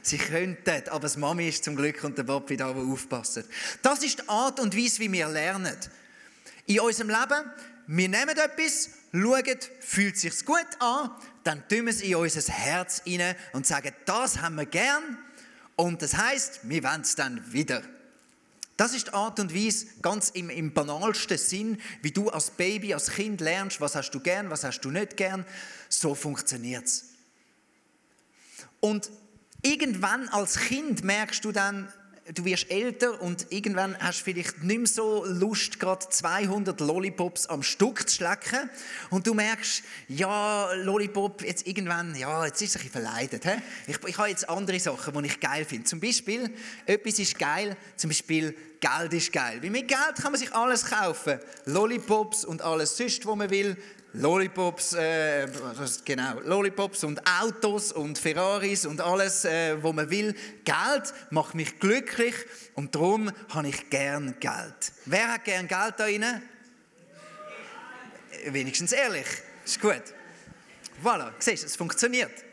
sie 0.01 0.17
könnten, 0.17 0.89
aber 0.89 1.01
das 1.01 1.17
Mami 1.17 1.50
ist 1.50 1.63
zum 1.63 1.75
Glück 1.75 2.03
und 2.03 2.17
der 2.17 2.24
Papi 2.24 2.58
da, 2.58 2.74
der 2.74 2.84
aufpassen. 2.84 3.43
Das 3.84 4.03
ist 4.03 4.20
die 4.20 4.29
Art 4.29 4.60
und 4.60 4.75
Weise, 4.75 5.00
wie 5.00 5.12
wir 5.12 5.27
lernen. 5.27 5.77
In 6.65 6.79
unserem 6.79 7.10
Leben, 7.10 7.51
wir 7.88 8.10
nehmen 8.10 8.29
etwas, 8.29 8.89
schauen, 9.12 9.60
fühlt 9.82 10.15
es 10.15 10.22
sich 10.22 10.46
gut 10.46 10.65
an, 10.79 11.12
dann 11.44 11.68
tun 11.68 11.86
wir 11.86 11.90
es 11.90 12.02
in 12.02 12.16
unser 12.16 12.54
Herz 12.54 13.02
hinein 13.04 13.36
und 13.52 13.68
sagen, 13.68 13.94
das 14.06 14.42
haben 14.42 14.56
wir 14.56 14.66
gern 14.66 15.18
und 15.76 16.02
das 16.02 16.16
heißt, 16.16 16.62
wir 16.64 16.84
wollen 16.84 17.02
es 17.02 17.16
dann 17.16 17.52
wieder. 17.52 17.82
Das 18.78 18.94
ist 18.94 19.08
die 19.08 19.14
Art 19.14 19.40
und 19.40 19.54
Weise, 19.54 19.86
ganz 20.02 20.30
im, 20.32 20.50
im 20.50 20.74
banalsten 20.74 21.38
Sinn, 21.38 21.80
wie 22.02 22.12
du 22.12 22.30
als 22.30 22.52
Baby, 22.52 22.94
als 22.94 23.12
Kind 23.12 23.40
lernst, 23.40 23.80
was 23.82 23.96
hast 23.96 24.12
du 24.12 24.20
gern, 24.20 24.50
was 24.50 24.64
hast 24.64 24.82
du 24.82 24.90
nicht 24.90 25.16
gern. 25.16 25.46
So 25.90 26.16
funktioniert 26.16 26.86
es. 26.86 27.06
Und 28.80 29.12
irgendwann 29.62 30.28
als 30.30 30.58
Kind 30.58 31.04
merkst 31.04 31.46
du 31.46 31.52
dann, 31.52 31.92
du 32.32 32.46
wirst 32.46 32.72
älter 32.72 33.22
und 33.22 33.48
irgendwann 33.50 33.98
hast 34.00 34.22
du 34.22 34.24
vielleicht 34.25 34.63
nicht 34.63 34.77
mehr 34.77 34.88
so 34.88 35.25
Lust, 35.25 35.80
gerade 35.80 36.08
200 36.08 36.80
Lollipops 36.80 37.48
am 37.48 37.63
Stück 37.63 38.08
zu 38.10 38.15
schlecken. 38.15 38.70
Und 39.10 39.27
du 39.27 39.34
merkst, 39.34 39.84
ja, 40.08 40.72
Lollipop, 40.74 41.44
jetzt 41.44 41.68
irgendwann, 41.68 42.15
ja, 42.15 42.46
jetzt 42.46 42.62
ist 42.62 42.70
es 42.70 42.75
ein 42.77 42.88
bisschen 42.88 43.03
verleidet. 43.03 43.46
He? 43.46 43.62
Ich, 43.88 43.98
ich 44.08 44.18
habe 44.18 44.30
jetzt 44.30 44.50
andere 44.50 44.80
Sachen, 44.80 45.13
die 45.22 45.27
ich 45.27 45.39
geil 45.39 45.65
finde. 45.65 45.84
Zum 45.86 46.00
Beispiel, 46.00 46.50
etwas 46.86 47.20
ist 47.20 47.38
geil, 47.38 47.75
zum 47.98 48.10
Beispiel 48.10 48.56
Geld 48.80 49.13
ist 49.13 49.32
geil. 49.32 49.62
Weil 49.62 49.70
mit 49.70 49.88
Geld 49.88 50.15
kann 50.22 50.32
man 50.32 50.39
sich 50.39 50.53
alles 50.53 50.86
kaufen. 50.86 51.39
Lollipops 51.65 52.46
und 52.46 52.62
alles 52.62 52.96
sonst, 52.96 53.25
was 53.25 53.36
man 53.36 53.50
will. 53.50 53.77
Lollipops, 54.13 54.93
äh, 54.93 55.48
genau, 56.05 56.39
Lollipops 56.41 57.03
und 57.03 57.20
Autos 57.27 57.91
und 57.91 58.20
Ferraris 58.20 58.86
und 58.86 59.01
alles, 59.01 59.43
äh, 59.43 59.82
was 59.82 59.93
man 59.93 60.10
will. 60.10 60.36
Geld 60.63 61.13
macht 61.32 61.55
mich 61.55 61.79
glücklich 61.79 62.36
und 62.75 62.93
darum 62.93 63.32
habe 63.50 63.70
ich 63.70 63.89
gern 63.89 64.36
Geld. 64.39 64.91
Wer 65.05 65.34
hat 65.34 65.46
gern 65.46 65.67
Geld 65.67 65.96
da 65.98 66.03
rein? 66.03 66.43
Wenigstens 68.48 68.91
ehrlich. 68.91 69.25
Ist 69.65 69.82
gut. 69.82 70.03
Voilà, 71.03 71.32
siehst 71.39 71.63
du, 71.63 71.67
es 71.67 71.75
funktioniert. 71.75 72.53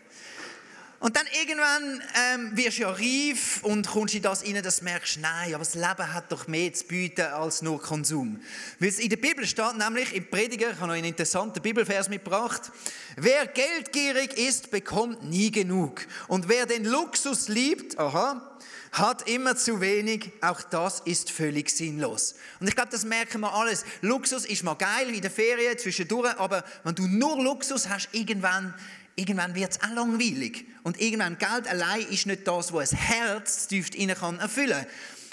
Und 1.01 1.17
dann 1.17 1.25
irgendwann 1.41 2.03
ähm, 2.15 2.57
wirst 2.57 2.77
du 2.77 2.83
ja 2.83 2.91
reif 2.91 3.63
und 3.63 3.89
kommst 3.89 4.15
in 4.15 4.23
das 4.23 4.45
rein, 4.45 4.63
dass 4.63 4.81
du 4.81 4.85
merkst, 4.85 5.19
nein, 5.19 5.55
aber 5.55 5.65
das 5.65 5.75
Leben 5.75 6.13
hat 6.13 6.31
doch 6.31 6.47
mehr 6.47 6.75
zu 6.75 6.85
bieten 6.85 7.23
als 7.23 7.63
nur 7.63 7.81
Konsum. 7.81 8.39
Weil 8.79 8.91
es 8.91 8.99
in 8.99 9.09
der 9.09 9.17
Bibel 9.17 9.47
steht, 9.47 9.79
nämlich 9.79 10.15
im 10.15 10.29
Prediger, 10.29 10.69
ich 10.69 10.77
habe 10.77 10.89
noch 10.89 10.95
einen 10.95 11.07
interessanten 11.07 11.63
Bibelvers 11.63 12.11
mitgebracht, 12.11 12.71
wer 13.17 13.47
geldgierig 13.47 14.37
ist, 14.37 14.71
bekommt 14.71 15.25
nie 15.25 15.51
genug. 15.51 16.07
Und 16.29 16.51
wer 16.51 16.67
den 16.67 16.85
Luxus 16.85 17.49
liebt, 17.49 17.99
aha, 17.99 18.59
hat 18.93 19.29
immer 19.29 19.57
zu 19.57 19.81
wenig, 19.81 20.33
auch 20.43 20.61
das 20.63 21.01
ist 21.01 21.31
völlig 21.31 21.71
sinnlos. 21.71 22.35
Und 22.59 22.69
ich 22.69 22.75
glaube, 22.75 22.91
das 22.91 23.05
merken 23.05 23.41
wir 23.41 23.55
alles. 23.55 23.85
Luxus 24.03 24.45
ist 24.45 24.65
mal 24.65 24.75
geil 24.75 25.15
in 25.15 25.23
der 25.23 25.31
Ferien 25.31 25.79
zwischendurch, 25.79 26.37
aber 26.39 26.65
wenn 26.85 26.95
du 26.95 27.07
nur 27.07 27.43
Luxus 27.43 27.89
hast, 27.89 28.09
irgendwann 28.13 28.75
irgendwann 29.21 29.55
wird 29.55 29.73
es 29.73 29.81
auch 29.83 29.95
langweilig. 29.95 30.67
Und 30.83 31.01
irgendwann 31.01 31.39
Geld 31.39 31.69
allein 31.69 32.01
ist 32.09 32.27
nicht 32.27 32.47
das, 32.47 32.73
was 32.73 32.93
ein 32.93 32.99
Herz 32.99 33.69
tief 33.69 33.95
innen 33.95 34.17
kann 34.17 34.39
erfüllen 34.39 34.87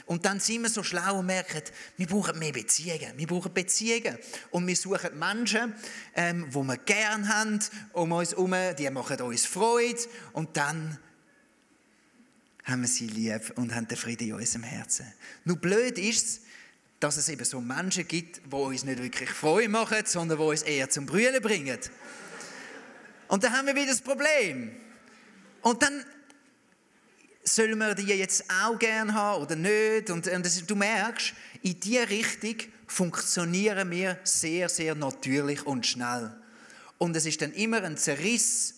und 0.08 0.25
dann 0.25 0.39
sind 0.39 0.62
wir 0.62 0.70
so 0.70 0.84
schlau 0.84 1.20
und 1.20 1.25
merken, 1.25 1.62
wir 1.98 2.08
brauchen 2.08 2.39
mehr 2.39 2.53
Beziehungen. 2.53 3.12
Wir 3.17 3.27
brauchen 3.27 3.53
Beziehungen. 3.53 4.17
Und 4.51 4.65
wir 4.65 4.75
suchen 4.75 5.20
Menschen, 5.20 5.74
ähm, 6.15 6.48
die 6.50 6.56
wir 6.56 6.77
gern 6.77 7.27
haben, 7.27 7.60
um 7.91 8.13
uns 8.13 8.32
herum, 8.32 8.56
die 8.79 8.89
machen 8.89 9.22
uns 9.22 9.46
Freude. 9.46 10.00
Und 10.32 10.56
dann 10.56 10.98
haben 12.63 12.82
wir 12.82 12.88
sie 12.88 13.08
lieb 13.08 13.51
und 13.58 13.75
haben 13.75 13.88
den 13.88 13.98
Frieden 13.98 14.29
in 14.29 14.34
unserem 14.36 14.63
Herzen. 14.63 15.06
Nur 15.44 15.58
blöd 15.58 15.98
ist 16.00 16.25
es, 16.25 16.41
dass 17.01 17.17
es 17.17 17.27
eben 17.27 17.44
so 17.44 17.60
Menschen 17.60 18.08
gibt, 18.08 18.41
die 18.46 18.56
uns 18.56 18.86
nicht 18.86 19.03
wirklich 19.03 19.29
Freude 19.29 19.67
machen, 19.67 20.03
sondern 20.06 20.38
die 20.38 20.44
uns 20.44 20.62
eher 20.62 20.89
zum 20.89 21.06
Brüllen 21.06 21.41
bringen. 21.41 21.77
Und 23.27 23.43
dann 23.43 23.53
haben 23.53 23.67
wir 23.67 23.75
wieder 23.75 23.88
das 23.88 24.01
Problem. 24.01 24.72
Und 25.62 25.81
dann 25.81 26.05
sollen 27.43 27.77
wir 27.77 27.96
die 27.96 28.03
jetzt 28.03 28.46
auch 28.63 28.77
gerne 28.77 29.13
haben 29.13 29.43
oder 29.43 29.55
nicht? 29.55 30.10
Und, 30.10 30.27
und 30.27 30.69
du 30.69 30.75
merkst, 30.75 31.34
in 31.62 31.79
diese 31.79 32.10
Richtung 32.10 32.55
funktionieren 32.88 33.89
wir 33.91 34.19
sehr, 34.24 34.69
sehr 34.69 34.96
natürlich 34.96 35.65
und 35.65 35.86
schnell. 35.86 36.36
Und 36.98 37.15
es 37.15 37.25
ist 37.25 37.41
dann 37.41 37.53
immer 37.53 37.84
ein 37.84 37.98
Zerriss 37.98 38.76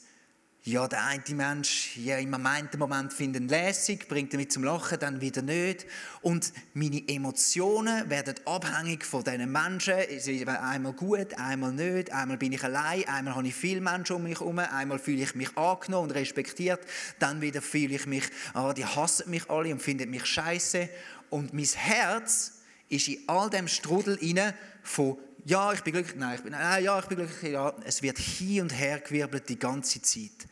ja, 0.71 0.88
der 0.88 1.03
eine 1.03 1.23
Mensch, 1.35 1.97
ja, 1.97 2.17
im 2.17 2.33
einen 2.33 2.69
Moment 2.77 3.11
findet 3.11 3.41
ihn 3.41 3.49
lässig, 3.49 4.07
bringt 4.07 4.33
ihn 4.33 4.39
mit 4.39 4.51
zum 4.51 4.63
Lachen, 4.63 4.99
dann 4.99 5.19
wieder 5.19 5.41
nicht. 5.41 5.85
Und 6.21 6.53
meine 6.73 7.07
Emotionen 7.07 8.09
werden 8.09 8.35
abhängig 8.45 9.03
von 9.03 9.23
diesen 9.23 9.51
Menschen. 9.51 9.95
Es 9.95 10.27
ist 10.27 10.47
einmal 10.47 10.93
gut, 10.93 11.33
einmal 11.38 11.73
nicht. 11.73 12.11
Einmal 12.11 12.38
bin 12.38 12.53
ich 12.53 12.63
allein, 12.63 13.07
einmal 13.07 13.35
habe 13.35 13.47
ich 13.47 13.55
viele 13.55 13.81
Menschen 13.81 14.17
um 14.17 14.23
mich 14.23 14.39
herum. 14.39 14.59
Einmal 14.59 14.99
fühle 14.99 15.23
ich 15.23 15.33
mich 15.33 15.57
angenommen 15.57 16.09
und 16.09 16.15
respektiert. 16.15 16.81
Dann 17.17 17.41
wieder 17.41 17.61
fühle 17.61 17.95
ich 17.95 18.05
mich, 18.05 18.25
ah, 18.53 18.73
die 18.73 18.85
hassen 18.85 19.29
mich 19.31 19.49
alle 19.49 19.71
und 19.71 19.81
finden 19.81 20.09
mich 20.09 20.25
scheiße. 20.25 20.88
Und 21.31 21.53
mein 21.53 21.65
Herz 21.65 22.59
ist 22.89 23.07
in 23.07 23.23
all 23.27 23.49
dem 23.49 23.67
Strudel 23.67 24.15
inne 24.17 24.53
von 24.83 25.17
ja, 25.45 25.71
ich 25.73 25.81
bin 25.81 25.93
glücklich, 25.93 26.17
nein, 26.17 26.35
ich 26.35 26.43
bin, 26.43 26.51
nein, 26.51 26.83
ja, 26.83 26.99
ich 26.99 27.05
bin 27.05 27.17
glücklich, 27.17 27.53
ja. 27.53 27.73
Es 27.85 28.03
wird 28.03 28.19
hin 28.19 28.63
und 28.63 28.69
her 28.77 28.99
gewirbelt 28.99 29.47
die 29.47 29.57
ganze 29.57 30.01
Zeit. 30.01 30.49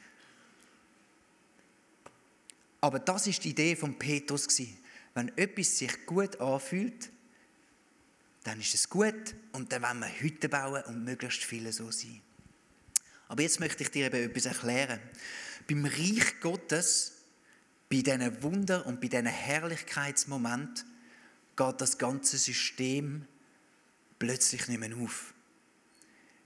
Aber 2.88 3.00
das 3.00 3.28
ist 3.28 3.44
die 3.44 3.50
Idee 3.50 3.76
von 3.76 4.00
Petrus. 4.00 4.48
Wenn 5.14 5.38
etwas 5.38 5.78
sich 5.78 6.06
gut 6.06 6.40
anfühlt, 6.40 7.10
dann 8.46 8.62
ist 8.62 8.74
es 8.76 8.88
gut 8.88 9.36
und 9.52 9.74
dann 9.74 9.82
wollen 9.82 10.00
wir 10.00 10.22
Hütten 10.22 10.50
bauen 10.50 10.82
und 10.84 11.04
möglichst 11.04 11.44
viele 11.44 11.74
so 11.74 11.92
sein. 11.92 12.22
Aber 13.28 13.42
jetzt 13.42 13.60
möchte 13.60 13.84
ich 13.84 13.92
dir 13.92 14.06
eben 14.06 14.30
etwas 14.30 14.46
erklären. 14.46 15.02
Beim 15.68 15.84
Reich 15.84 16.40
Gottes, 16.40 17.24
bei 17.90 17.98
diesen 17.98 18.42
Wunder 18.42 18.86
und 18.86 19.02
bei 19.02 19.10
diesen 19.10 19.26
Herrlichkeitsmomenten, 19.26 20.86
geht 21.58 21.82
das 21.82 21.98
ganze 21.98 22.38
System 22.38 23.28
plötzlich 24.18 24.70
nicht 24.70 24.80
mehr 24.80 24.96
auf. 24.96 25.34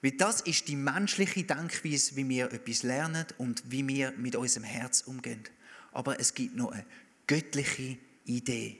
Weil 0.01 0.13
das 0.13 0.41
ist 0.41 0.67
die 0.69 0.75
menschliche 0.75 1.43
Denkweise, 1.43 2.15
wie 2.15 2.27
wir 2.27 2.51
etwas 2.51 2.81
lernen 2.81 3.27
und 3.37 3.61
wie 3.69 3.87
wir 3.87 4.09
mit 4.13 4.35
unserem 4.35 4.63
Herz 4.63 5.01
umgehen. 5.01 5.43
Aber 5.91 6.19
es 6.19 6.33
gibt 6.33 6.55
noch 6.55 6.71
eine 6.71 6.85
göttliche 7.27 7.97
Idee, 8.25 8.79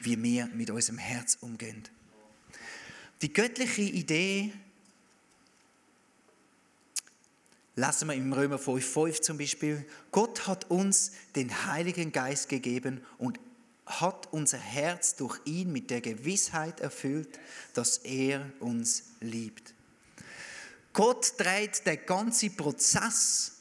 wie 0.00 0.22
wir 0.22 0.46
mit 0.46 0.70
unserem 0.70 0.98
Herz 0.98 1.38
umgehen. 1.40 1.82
Die 3.22 3.32
göttliche 3.32 3.82
Idee 3.82 4.52
lassen 7.76 8.08
wir 8.08 8.14
im 8.14 8.32
Römer 8.32 8.58
5,5 8.58 9.22
zum 9.22 9.38
Beispiel. 9.38 9.86
Gott 10.10 10.46
hat 10.46 10.70
uns 10.70 11.12
den 11.34 11.66
Heiligen 11.66 12.12
Geist 12.12 12.48
gegeben 12.48 13.00
und 13.18 13.40
hat 13.86 14.32
unser 14.32 14.58
Herz 14.58 15.16
durch 15.16 15.38
ihn 15.44 15.72
mit 15.72 15.90
der 15.90 16.00
Gewissheit 16.00 16.80
erfüllt, 16.80 17.38
dass 17.74 17.98
er 17.98 18.50
uns 18.60 19.04
liebt. 19.20 19.74
Gott 20.92 21.34
dreht 21.38 21.86
den 21.86 22.06
ganzen 22.06 22.56
Prozess, 22.56 23.52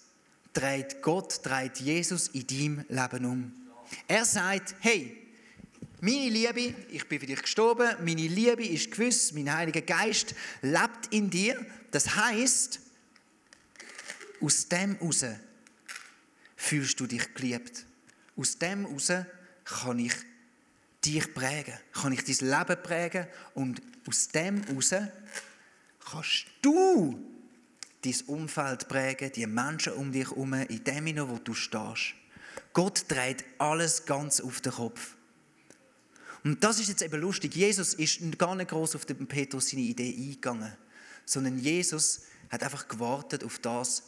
dreht 0.53 1.01
Gott, 1.01 1.39
dreht 1.43 1.79
Jesus 1.79 2.29
in 2.29 2.47
deinem 2.47 2.85
Leben 2.87 3.25
um. 3.25 3.53
Er 4.07 4.25
sagt, 4.25 4.75
hey, 4.79 5.17
meine 5.99 6.29
Liebe, 6.29 6.75
ich 6.89 7.07
bin 7.07 7.19
für 7.19 7.25
dich 7.25 7.41
gestorben, 7.41 7.89
meine 8.03 8.27
Liebe 8.27 8.65
ist 8.65 8.91
gewiss, 8.91 9.31
mein 9.33 9.53
Heiliger 9.53 9.81
Geist 9.81 10.35
lebt 10.61 11.07
in 11.11 11.29
dir. 11.29 11.65
Das 11.91 12.15
heißt, 12.15 12.79
aus 14.41 14.67
dem 14.67 14.97
heraus 14.97 15.25
fühlst 16.55 16.99
du 16.99 17.07
dich 17.07 17.33
geliebt. 17.33 17.85
Aus 18.35 18.57
dem 18.57 18.85
heraus 18.85 19.11
kann 19.63 19.99
ich 19.99 20.13
dich 21.05 21.33
prägen, 21.33 21.75
kann 21.93 22.13
ich 22.13 22.23
dein 22.23 22.49
Leben 22.49 22.83
prägen 22.83 23.27
und 23.53 23.81
aus 24.07 24.27
dem 24.29 24.63
heraus 24.63 24.93
kannst 25.99 26.45
du 26.61 27.32
dein 28.03 28.15
Umfeld 28.27 28.87
prägen, 28.87 29.31
die 29.31 29.47
Menschen 29.47 29.93
um 29.93 30.11
dich 30.11 30.29
herum, 30.29 30.53
in 30.53 30.83
dem 30.83 31.05
hinein, 31.05 31.29
wo 31.29 31.37
du 31.37 31.53
stehst. 31.53 32.13
Gott 32.73 33.05
dreht 33.07 33.45
alles 33.57 34.05
ganz 34.05 34.41
auf 34.41 34.61
den 34.61 34.73
Kopf. 34.73 35.15
Und 36.43 36.63
das 36.63 36.79
ist 36.79 36.89
jetzt 36.89 37.01
eben 37.01 37.21
lustig. 37.21 37.55
Jesus 37.55 37.93
ist 37.93 38.19
gar 38.37 38.55
nicht 38.55 38.69
groß 38.69 38.95
auf 38.95 39.05
den 39.05 39.27
Petrus 39.27 39.69
seine 39.69 39.83
Idee 39.83 40.13
eingegangen, 40.13 40.73
sondern 41.25 41.57
Jesus 41.57 42.23
hat 42.49 42.63
einfach 42.63 42.87
gewartet 42.87 43.43
auf 43.43 43.59
das, 43.59 44.03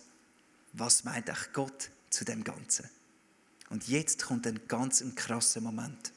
was 0.74 1.04
meint 1.06 1.30
eigentlich 1.30 1.54
Gott 1.54 1.90
zu 2.10 2.26
dem 2.26 2.44
Ganzen. 2.44 2.90
Und 3.70 3.88
jetzt 3.88 4.26
kommt 4.26 4.46
ein 4.46 4.60
ganz 4.68 5.04
krasser 5.16 5.62
Moment. 5.62 6.12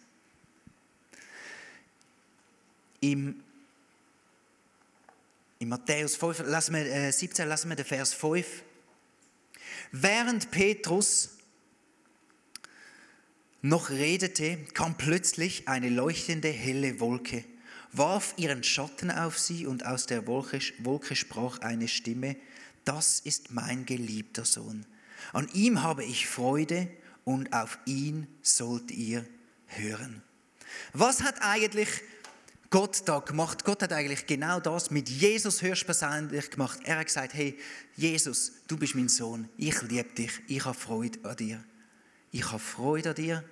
Im, 3.01 3.43
in 5.59 5.69
Matthäus 5.69 6.17
5, 6.17 6.45
lassen 6.47 6.75
wir, 6.75 6.87
äh, 6.87 7.13
17 7.13 7.49
lassen 7.49 7.69
wir 7.69 7.77
den 7.77 7.85
Vers 7.85 8.15
5. 8.15 8.47
Während 9.91 10.51
Petrus 10.51 11.31
noch 13.61 13.91
redete, 13.91 14.59
kam 14.75 14.97
plötzlich 14.97 15.67
eine 15.67 15.89
leuchtende 15.89 16.49
helle 16.49 17.01
Wolke, 17.01 17.45
warf 17.93 18.35
ihren 18.37 18.63
Schatten 18.63 19.11
auf 19.11 19.39
sie 19.39 19.67
und 19.67 19.85
aus 19.85 20.07
der 20.07 20.27
Wolke, 20.27 20.61
Wolke 20.79 21.17
sprach 21.17 21.59
eine 21.59 21.89
Stimme, 21.89 22.37
das 22.85 23.21
ist 23.21 23.51
mein 23.51 23.85
geliebter 23.85 24.45
Sohn. 24.45 24.87
An 25.33 25.49
ihm 25.53 25.83
habe 25.83 26.05
ich 26.05 26.29
Freude 26.29 26.89
und 27.25 27.53
auf 27.53 27.79
ihn 27.85 28.29
sollt 28.43 28.91
ihr 28.91 29.27
hören. 29.67 30.23
Was 30.93 31.23
hat 31.23 31.43
eigentlich 31.43 31.89
Gott 32.71 33.03
da 33.07 33.21
gemacht? 33.21 33.65
Gott 33.65 33.83
hat 33.83 33.93
eigentlich 33.93 34.27
genau 34.27 34.61
das 34.61 34.91
mit 34.91 35.09
Jesus 35.09 35.63
höchstpersönlich 35.63 36.51
gemacht. 36.51 36.81
Er 36.85 36.99
hat 36.99 37.07
gesagt, 37.07 37.33
hey, 37.35 37.59
Jesus, 37.97 38.53
du 38.67 38.77
bist 38.77 38.95
mein 38.95 39.09
Sohn, 39.09 39.49
ich 39.57 39.81
liebe 39.83 40.09
dich, 40.11 40.33
ich 40.49 40.65
habe 40.65 40.79
Freude 40.79 41.19
an 41.23 41.37
dir. 41.37 41.65
Ich 42.31 42.47
habe 42.47 42.59
Freude 42.59 43.11
an 43.11 43.15
dir 43.15 43.45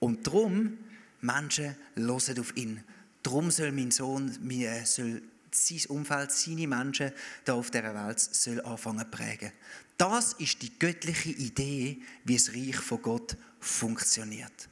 und 0.00 0.26
darum, 0.26 0.78
Menschen 1.20 1.76
hören 1.94 2.40
auf 2.40 2.56
ihn. 2.56 2.82
Darum 3.22 3.50
soll 3.50 3.70
mein 3.70 3.92
Sohn, 3.92 4.36
mein, 4.42 4.84
soll 4.84 5.22
sein 5.52 5.80
Umfeld, 5.88 6.32
seine 6.32 6.66
Menschen 6.66 7.12
da 7.44 7.54
auf 7.54 7.70
dieser 7.70 7.94
Welt 7.94 8.18
soll 8.20 8.60
anfangen 8.62 9.00
zu 9.00 9.10
prägen. 9.10 9.52
Das 9.96 10.34
ist 10.34 10.60
die 10.60 10.78
göttliche 10.78 11.30
Idee, 11.30 11.98
wie 12.24 12.36
das 12.36 12.52
Reich 12.52 12.76
von 12.76 13.00
Gott 13.00 13.36
funktioniert. 13.60 14.68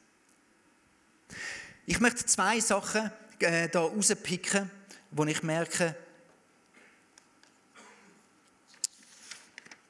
Ich 1.86 2.00
möchte 2.00 2.26
zwei 2.26 2.60
Sachen 2.60 3.10
äh, 3.40 3.68
da 3.68 3.80
rauspicken, 3.80 4.70
wo 5.10 5.24
ich 5.24 5.42
merke, 5.42 5.96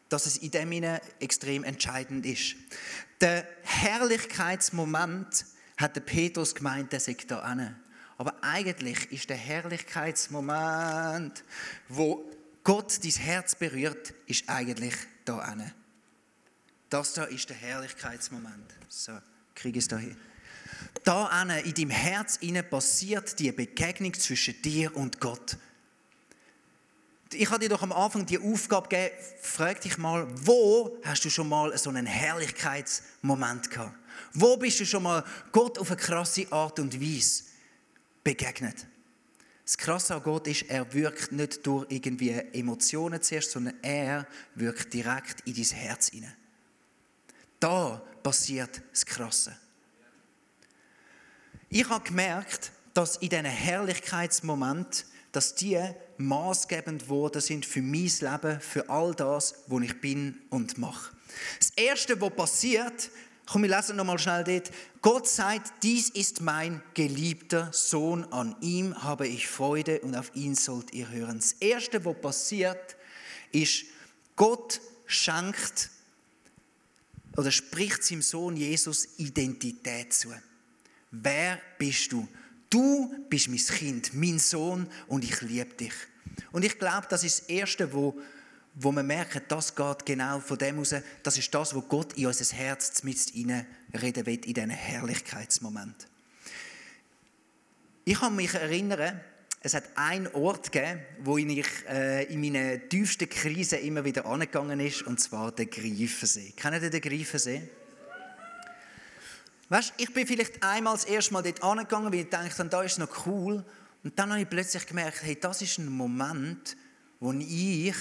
dass 0.08 0.26
es 0.26 0.36
in 0.36 0.50
dem 0.50 0.70
Sinne 0.70 1.00
extrem 1.18 1.64
entscheidend 1.64 2.24
ist. 2.24 2.54
Der 3.20 3.46
Herrlichkeitsmoment 3.62 5.46
hat 5.76 5.96
der 5.96 6.02
Petrus 6.02 6.54
gemeint, 6.54 6.92
der 6.92 7.00
sagt 7.00 7.30
da 7.30 7.40
an. 7.40 7.80
Aber 8.16 8.34
eigentlich 8.42 9.10
ist 9.10 9.28
der 9.28 9.36
Herrlichkeitsmoment, 9.36 11.42
wo 11.88 12.30
Gott 12.62 13.02
dein 13.02 13.10
Herz 13.10 13.56
berührt, 13.56 14.14
ist 14.26 14.48
eigentlich 14.48 14.94
da 15.24 15.38
ane. 15.38 15.74
Das 16.90 17.14
da 17.14 17.24
ist 17.24 17.48
der 17.48 17.56
Herrlichkeitsmoment. 17.56 18.72
So, 18.88 19.18
kriege 19.54 19.78
ich 19.78 19.84
es 19.84 19.88
da 19.88 19.98
hin. 19.98 20.16
Da 21.04 21.42
in 21.42 21.74
deinem 21.74 21.90
Herz 21.90 22.38
passiert 22.70 23.38
die 23.38 23.52
Begegnung 23.52 24.14
zwischen 24.14 24.60
dir 24.62 24.96
und 24.96 25.20
Gott. 25.20 25.58
Ich 27.32 27.50
hatte 27.50 27.60
dir 27.60 27.70
doch 27.70 27.82
am 27.82 27.92
Anfang 27.92 28.24
die 28.26 28.38
Aufgabe 28.38 28.88
gegeben, 28.88 29.14
frag 29.40 29.80
dich 29.80 29.98
mal, 29.98 30.26
wo 30.46 30.98
hast 31.04 31.24
du 31.24 31.30
schon 31.30 31.48
mal 31.48 31.76
so 31.76 31.90
einen 31.90 32.06
Herrlichkeitsmoment 32.06 33.70
gehabt? 33.70 33.98
Wo 34.32 34.56
bist 34.56 34.80
du 34.80 34.86
schon 34.86 35.02
mal 35.02 35.24
Gott 35.50 35.78
auf 35.78 35.90
eine 35.90 35.96
krasse 36.00 36.50
Art 36.52 36.78
und 36.78 37.00
Weise 37.00 37.44
begegnet? 38.22 38.86
Das 39.64 39.78
Krasse 39.78 40.14
an 40.14 40.22
Gott 40.22 40.46
ist, 40.46 40.62
er 40.68 40.92
wirkt 40.92 41.32
nicht 41.32 41.66
durch 41.66 41.86
irgendwie 41.88 42.30
Emotionen 42.30 43.20
zuerst, 43.22 43.50
sondern 43.50 43.74
er 43.82 44.26
wirkt 44.54 44.92
direkt 44.92 45.40
in 45.46 45.54
dein 45.54 45.64
Herz 45.64 46.10
hinein. 46.10 46.36
Da 47.58 48.02
passiert 48.22 48.82
das 48.92 49.06
Krasse. 49.06 49.56
Ich 51.76 51.88
habe 51.88 52.04
gemerkt, 52.04 52.70
dass 52.92 53.16
in 53.16 53.30
diesen 53.30 53.46
Herrlichkeitsmomenten, 53.46 55.02
dass 55.32 55.56
die 55.56 55.76
maßgebend 56.18 57.02
geworden 57.02 57.40
sind 57.40 57.66
für 57.66 57.82
mein 57.82 58.12
Leben, 58.20 58.60
für 58.60 58.88
all 58.88 59.12
das, 59.12 59.56
wo 59.66 59.80
ich 59.80 60.00
bin 60.00 60.40
und 60.50 60.78
mache. 60.78 61.12
Das 61.58 61.70
Erste, 61.70 62.20
was 62.20 62.30
passiert, 62.30 63.10
komm, 63.44 63.62
wir 63.62 63.76
lesen 63.76 63.96
nochmal 63.96 64.20
schnell 64.20 64.44
dort. 64.44 64.70
Gott 65.02 65.26
sagt, 65.26 65.82
dies 65.82 66.10
ist 66.10 66.42
mein 66.42 66.80
geliebter 66.94 67.72
Sohn, 67.72 68.22
an 68.32 68.54
ihm 68.60 69.02
habe 69.02 69.26
ich 69.26 69.48
Freude 69.48 69.98
und 70.02 70.14
auf 70.14 70.30
ihn 70.36 70.54
sollt 70.54 70.92
ihr 70.92 71.10
hören. 71.10 71.40
Das 71.40 71.54
Erste, 71.54 72.04
was 72.04 72.20
passiert, 72.20 72.94
ist, 73.50 73.86
Gott 74.36 74.80
schenkt 75.06 75.90
oder 77.36 77.50
spricht 77.50 78.04
seinem 78.04 78.22
Sohn 78.22 78.56
Jesus 78.56 79.18
Identität 79.18 80.12
zu. 80.12 80.32
Wer 81.22 81.60
bist 81.78 82.12
du? 82.12 82.26
Du 82.70 83.14
bist 83.28 83.48
mein 83.48 83.58
Kind, 83.58 84.14
mein 84.14 84.38
Sohn 84.38 84.88
und 85.06 85.22
ich 85.24 85.40
liebe 85.42 85.74
dich. 85.74 85.94
Und 86.50 86.64
ich 86.64 86.78
glaube, 86.78 87.06
das 87.08 87.22
ist 87.22 87.42
das 87.42 87.48
Erste, 87.48 87.92
wo, 87.92 88.18
wo 88.74 88.90
man 88.90 89.06
merkt, 89.06 89.50
das 89.50 89.74
geht 89.74 90.04
genau 90.04 90.40
von 90.40 90.58
dem 90.58 90.80
aus. 90.80 90.94
Das 91.22 91.38
ist 91.38 91.54
das, 91.54 91.74
was 91.74 91.88
Gott 91.88 92.14
in 92.14 92.26
unser 92.26 92.56
Herz 92.56 93.02
mit 93.04 93.16
reden 93.34 94.26
will, 94.26 94.44
in 94.44 94.54
diesen 94.54 94.70
Herrlichkeitsmoment. 94.70 96.08
Ich 98.04 98.18
kann 98.18 98.34
mich 98.34 98.52
erinnern, 98.54 99.20
es 99.60 99.72
hat 99.72 99.84
einen 99.94 100.26
Ort 100.34 100.72
gegeben, 100.72 101.00
wo 101.22 101.38
ich 101.38 101.66
äh, 101.88 102.24
in 102.24 102.40
meinen 102.40 102.86
tiefsten 102.88 103.28
Krisen 103.28 103.78
immer 103.78 104.04
wieder 104.04 104.26
angegangen 104.26 104.80
ist, 104.80 105.02
und 105.02 105.20
zwar 105.20 105.52
der 105.52 105.66
Greifensee. 105.66 106.52
Kennt 106.56 106.82
ihr 106.82 106.90
den 106.90 107.00
Greifensee? 107.00 107.62
Weißt, 109.68 109.94
ich 109.96 110.12
bin 110.12 110.26
vielleicht 110.26 110.62
einmal 110.62 110.94
das 110.94 111.04
erste 111.04 111.32
Mal 111.32 111.42
dort 111.42 111.62
angegangen, 111.62 112.12
weil 112.12 112.20
ich 112.20 112.28
dachte, 112.28 112.64
da 112.66 112.82
ist 112.82 112.98
noch 112.98 113.26
cool. 113.26 113.64
Und 114.02 114.18
dann 114.18 114.30
habe 114.30 114.42
ich 114.42 114.48
plötzlich 114.48 114.86
gemerkt, 114.86 115.22
hey, 115.22 115.38
das 115.40 115.62
ist 115.62 115.78
ein 115.78 115.88
Moment, 115.88 116.76
wo 117.20 117.32
ich 117.32 117.96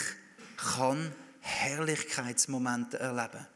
kann 0.58 1.14
Herrlichkeitsmomente 1.40 3.00
erleben 3.00 3.32
kann. 3.32 3.48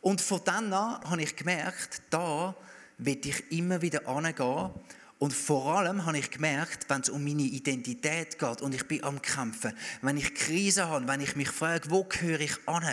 Und 0.00 0.20
von 0.20 0.40
dann 0.44 0.72
an 0.72 1.02
habe 1.10 1.22
ich 1.22 1.36
gemerkt, 1.36 2.02
da 2.10 2.54
will 2.98 3.20
ich 3.24 3.52
immer 3.52 3.82
wieder 3.82 4.06
angehen. 4.06 4.70
Und 5.18 5.32
vor 5.32 5.78
allem 5.78 6.06
habe 6.06 6.18
ich 6.18 6.30
gemerkt, 6.30 6.88
wenn 6.88 7.00
es 7.00 7.08
um 7.08 7.24
meine 7.24 7.42
Identität 7.42 8.38
geht 8.38 8.62
und 8.62 8.74
ich 8.74 8.86
bin 8.86 9.02
am 9.02 9.20
Kämpfen, 9.20 9.72
wenn 10.00 10.16
ich 10.16 10.34
Krise 10.34 10.88
habe, 10.88 11.08
wenn 11.08 11.20
ich 11.20 11.34
mich 11.34 11.50
frage, 11.50 11.90
wo 11.90 12.04
gehöre 12.04 12.40
ich 12.40 12.56
an? 12.66 12.84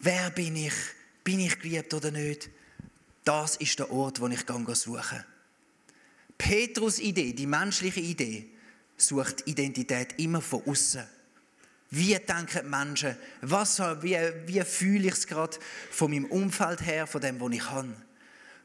Wer 0.00 0.30
bin 0.30 0.56
ich? 0.56 0.74
Bin 1.24 1.40
ich 1.40 1.58
geliebt 1.58 1.94
oder 1.94 2.10
nicht? 2.10 2.50
Das 3.24 3.56
ist 3.56 3.78
der 3.78 3.90
Ort, 3.90 4.20
wo 4.20 4.28
ich 4.28 4.44
suche. 4.74 5.24
Petrus 6.36 6.98
Idee, 6.98 7.32
die 7.32 7.46
menschliche 7.46 8.00
Idee, 8.00 8.50
sucht 8.96 9.46
Identität 9.46 10.18
immer 10.18 10.42
von 10.42 10.62
außen. 10.66 11.04
Wie 11.90 12.14
denken 12.14 12.68
Menschen? 12.68 13.16
Was, 13.40 13.78
wie, 13.78 14.18
wie 14.46 14.62
fühle 14.62 15.08
ich 15.08 15.14
es 15.14 15.26
gerade 15.26 15.56
von 15.90 16.10
meinem 16.10 16.26
Umfeld 16.26 16.84
her, 16.84 17.06
von 17.06 17.20
dem, 17.20 17.40
was 17.40 17.52
ich 17.52 17.70
habe? 17.70 17.94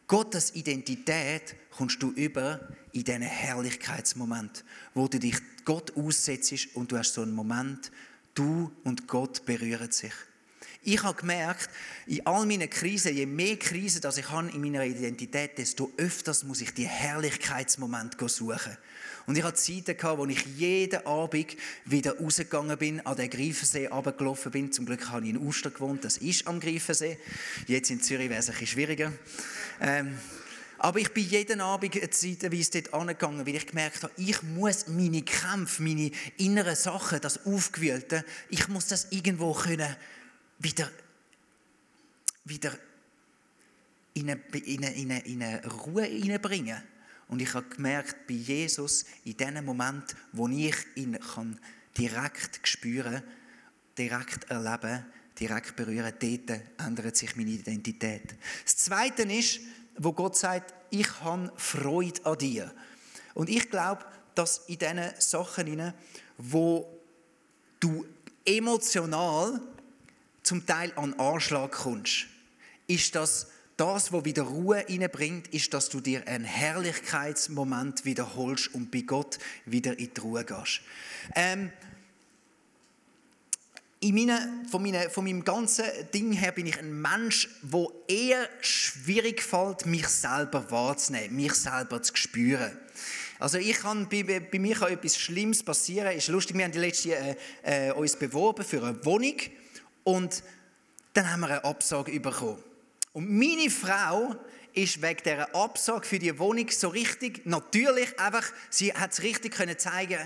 Gottes 0.07 0.55
Identität 0.55 1.55
kommst 1.69 2.01
du 2.01 2.11
über 2.11 2.67
in 2.91 3.03
diesen 3.03 3.21
Herrlichkeitsmoment, 3.21 4.65
wo 4.95 5.07
du 5.07 5.19
dich 5.19 5.37
Gott 5.63 5.95
aussetzt 5.95 6.69
und 6.73 6.91
du 6.91 6.97
hast 6.97 7.13
so 7.13 7.21
einen 7.21 7.33
Moment, 7.33 7.91
du 8.33 8.71
und 8.83 9.07
Gott 9.07 9.45
berühren 9.45 9.91
sich. 9.91 10.13
Ich 10.81 11.03
habe 11.03 11.19
gemerkt, 11.19 11.69
in 12.07 12.25
all 12.25 12.45
meinen 12.45 12.69
Krisen, 12.69 13.13
je 13.13 13.25
mehr 13.25 13.57
Krisen 13.57 13.99
dass 13.99 14.17
ich 14.17 14.29
habe 14.29 14.49
in 14.49 14.61
meiner 14.61 14.85
Identität, 14.85 15.57
desto 15.57 15.91
öfters 15.97 16.45
muss 16.45 16.61
ich 16.61 16.73
die 16.73 16.87
Herrlichkeitsmomente 16.87 18.29
suchen. 18.29 18.77
Und 19.25 19.37
ich 19.37 19.43
hatte 19.43 19.57
Zeiten 19.57 19.97
wo 20.17 20.25
ich 20.25 20.45
jeden 20.57 21.05
Abend 21.05 21.57
wieder 21.83 22.17
rausgegangen 22.17 22.77
bin, 22.77 23.05
an 23.05 23.17
den 23.17 23.29
Greifensee 23.29 23.87
runtergelaufen 23.87 24.51
bin. 24.53 24.71
Zum 24.71 24.85
Glück 24.85 25.09
habe 25.09 25.25
ich 25.25 25.31
in 25.31 25.37
Uster 25.37 25.69
gewohnt, 25.69 26.05
das 26.05 26.17
ist 26.17 26.47
am 26.47 26.61
Greifensee. 26.61 27.17
Jetzt 27.67 27.91
in 27.91 28.01
Zürich 28.01 28.29
wäre 28.29 28.39
es 28.39 28.47
ein 28.47 28.53
bisschen 28.53 28.67
schwieriger. 28.67 29.11
Ähm, 29.81 30.17
aber 30.77 30.99
ich 30.99 31.13
bin 31.13 31.27
jeden 31.27 31.59
Abend 31.59 31.93
zeitweise 31.93 32.81
dort 32.81 32.93
angegangen, 32.93 33.45
weil 33.45 33.55
ich 33.55 33.67
gemerkt 33.67 34.01
habe, 34.01 34.13
ich 34.15 34.41
muss 34.43 34.87
meine 34.87 35.23
Kämpfe, 35.23 35.83
meine 35.83 36.11
inneren 36.37 36.75
Sachen, 36.75 37.19
das 37.19 37.45
Aufgewühlte, 37.45 38.23
ich 38.49 38.69
muss 38.69 38.87
das 38.87 39.07
irgendwo 39.11 39.51
können 39.51 39.93
wieder, 40.59 40.89
wieder 42.45 42.77
in 44.13 44.29
eine, 44.29 44.41
in 44.53 44.85
eine, 44.85 44.95
in 44.95 45.11
eine, 45.11 45.25
in 45.25 45.43
eine 45.43 45.65
Ruhe 45.65 46.03
hineinbringen. 46.03 46.81
Und 47.27 47.41
ich 47.41 47.53
habe 47.53 47.67
gemerkt, 47.67 48.27
bei 48.27 48.33
Jesus, 48.33 49.05
in 49.23 49.37
dem 49.37 49.65
Moment, 49.65 50.15
wo 50.31 50.47
ich 50.47 50.75
ihn 50.95 51.19
kann 51.19 51.59
direkt 51.97 52.67
spüren 52.67 53.23
direkt 53.99 54.49
erleben, 54.49 55.05
direkt 55.37 55.75
berühren, 55.75 56.13
dort 56.19 56.61
ändert 56.77 57.17
sich 57.17 57.35
meine 57.35 57.49
Identität. 57.49 58.35
Das 58.63 58.77
Zweite 58.77 59.23
ist, 59.23 59.59
wo 59.97 60.13
Gott 60.13 60.37
sagt, 60.37 60.73
ich 60.89 61.19
habe 61.19 61.51
Freude 61.57 62.25
an 62.25 62.37
dir. 62.37 62.73
Und 63.33 63.49
ich 63.49 63.69
glaube, 63.69 64.05
dass 64.35 64.59
in 64.67 64.79
diesen 64.79 65.11
Sachen, 65.19 65.93
wo 66.37 66.87
du 67.79 68.05
emotional 68.45 69.61
zum 70.43 70.65
Teil 70.65 70.91
an 70.95 71.13
Anschlag 71.15 71.71
kommst, 71.71 72.27
ist 72.87 73.15
das 73.15 73.47
das, 73.79 74.11
was 74.11 74.25
wieder 74.25 74.43
Ruhe 74.43 74.83
hineinbringt, 74.87 75.47
ist, 75.49 75.73
dass 75.73 75.87
du 75.87 76.01
dir 76.01 76.27
einen 76.27 76.43
Herrlichkeitsmoment 76.43 78.03
wiederholst 78.03 78.73
und 78.73 78.91
bei 78.91 79.01
Gott 79.01 79.39
wieder 79.65 79.97
in 79.97 80.13
die 80.13 80.19
Ruhe 80.19 80.43
gehst. 80.43 80.81
Ähm, 81.33 81.71
in 84.01 84.15
meine, 84.15 84.65
von, 84.69 84.81
meine, 84.81 85.09
von 85.09 85.23
meinem 85.23 85.43
ganzen 85.43 85.85
Ding 86.13 86.33
her 86.33 86.51
bin 86.51 86.67
ich 86.67 86.77
ein 86.77 87.01
Mensch, 87.01 87.49
wo 87.61 87.91
eher 88.07 88.49
schwierig 88.61 89.41
fällt, 89.41 89.85
mich 89.85 90.07
selber 90.07 90.69
wahrzunehmen, 90.71 91.35
mich 91.35 91.53
selber 91.53 92.01
zu 92.01 92.15
spüren. 92.15 92.77
Also 93.39 93.57
ich 93.57 93.77
kann, 93.77 94.09
bei, 94.09 94.23
bei 94.23 94.59
mir 94.59 94.75
kann 94.75 94.91
etwas 94.91 95.17
Schlimmes 95.17 95.63
passieren. 95.63 96.11
Ist 96.15 96.27
lustig, 96.27 96.57
wir 96.57 96.65
haben 96.65 96.71
die 96.73 96.79
letzte 96.79 97.15
äh, 97.15 97.35
äh, 97.63 97.91
uns 97.91 98.17
beworben 98.17 98.65
für 98.65 98.83
eine 98.83 99.05
Wohnung 99.05 99.35
und 100.03 100.43
dann 101.13 101.31
haben 101.31 101.41
wir 101.41 101.47
eine 101.47 101.63
Absage 101.63 102.19
bekommen. 102.19 102.63
Und 103.13 103.29
meine 103.29 103.69
Frau 103.69 104.35
ist 104.73 105.01
wegen 105.01 105.23
dieser 105.23 105.53
Absage 105.55 106.05
für 106.05 106.19
die 106.19 106.37
Wohnung 106.37 106.69
so 106.69 106.89
richtig, 106.89 107.45
natürlich 107.45 108.19
einfach, 108.19 108.45
sie 108.69 108.93
hat 108.93 109.11
es 109.11 109.23
richtig 109.23 109.53
können 109.55 109.77
zeigen 109.77 110.19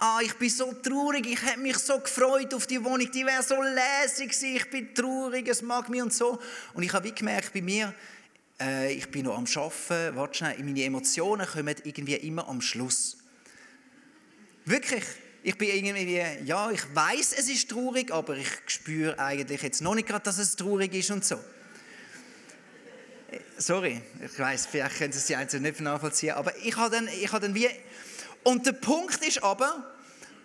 Ah, 0.00 0.20
ich 0.22 0.34
bin 0.34 0.48
so 0.48 0.72
traurig, 0.74 1.26
ich 1.26 1.42
hätte 1.42 1.58
mich 1.58 1.76
so 1.78 1.98
gefreut 1.98 2.54
auf 2.54 2.68
die 2.68 2.82
Wohnung, 2.84 3.10
die 3.10 3.26
wäre 3.26 3.42
so 3.42 3.60
lässig 3.60 4.28
gewesen, 4.30 4.54
ich 4.54 4.70
bin 4.70 4.94
traurig, 4.94 5.48
es 5.48 5.60
mag 5.60 5.88
mich 5.88 6.00
und 6.00 6.14
so. 6.14 6.38
Und 6.74 6.84
ich 6.84 6.92
habe 6.92 7.08
wie 7.08 7.12
gemerkt, 7.12 7.52
bei 7.52 7.60
mir, 7.60 7.92
äh, 8.60 8.92
ich 8.92 9.10
bin 9.10 9.24
noch 9.24 9.36
am 9.36 9.44
Arbeiten, 9.44 10.14
warte 10.14 10.38
schnell, 10.38 10.62
meine 10.62 10.84
Emotionen 10.84 11.44
kommen 11.48 11.74
irgendwie 11.82 12.14
immer 12.14 12.46
am 12.46 12.60
Schluss. 12.60 13.16
Wirklich, 14.64 15.02
ich 15.42 15.56
bin 15.56 15.68
irgendwie, 15.68 16.22
ja, 16.44 16.70
ich 16.70 16.82
weiß, 16.94 17.34
es 17.38 17.48
ist 17.48 17.70
traurig, 17.70 18.12
aber 18.12 18.36
ich 18.36 18.48
spüre 18.66 19.18
eigentlich 19.18 19.62
jetzt 19.62 19.80
noch 19.82 19.94
nicht 19.94 20.08
gerade, 20.08 20.24
dass 20.24 20.38
es 20.38 20.56
traurig 20.56 20.92
ist 20.94 21.10
und 21.10 21.24
so. 21.24 21.38
Sorry, 23.56 24.00
ich 24.24 24.38
weiß, 24.38 24.66
vielleicht 24.66 24.98
können 24.98 25.12
Sie 25.12 25.32
es 25.32 25.52
nicht 25.52 25.80
nachvollziehen, 25.80 26.34
aber 26.34 26.56
ich 26.58 26.76
habe 26.76 26.96
dann, 26.96 27.08
ich 27.08 27.30
dann 27.30 27.54
wie... 27.54 27.68
Und 28.44 28.66
der 28.66 28.72
Punkt 28.72 29.24
ist 29.26 29.42
aber, 29.42 29.92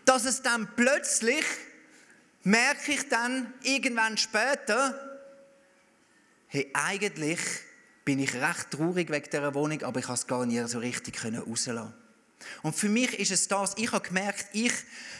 dass 0.06 0.26
es 0.26 0.42
dann 0.42 0.68
plötzlich, 0.76 1.44
merke 2.44 2.92
ich 2.92 3.08
dann 3.10 3.54
irgendwann 3.64 4.18
später, 4.18 5.20
hey, 6.48 6.70
eigentlich 6.74 7.40
bin 8.04 8.20
ich 8.20 8.34
recht 8.34 8.72
traurig 8.72 9.10
wegen 9.10 9.30
dieser 9.32 9.54
Wohnung, 9.54 9.82
aber 9.84 10.00
ich 10.00 10.08
habe 10.08 10.18
es 10.18 10.28
gar 10.28 10.46
nicht 10.46 10.68
so 10.68 10.80
richtig 10.80 11.24
rauslassen 11.24 11.94
und 12.62 12.76
für 12.76 12.90
mich 12.90 13.20
ist 13.20 13.32
es 13.32 13.48
das, 13.48 13.74
ich 13.78 13.92
habe 13.92 14.08
gemerkt, 14.08 14.48
ich 14.54 14.74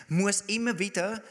muss 0.10 0.42
immer 0.48 0.80
wieder, 0.80 1.24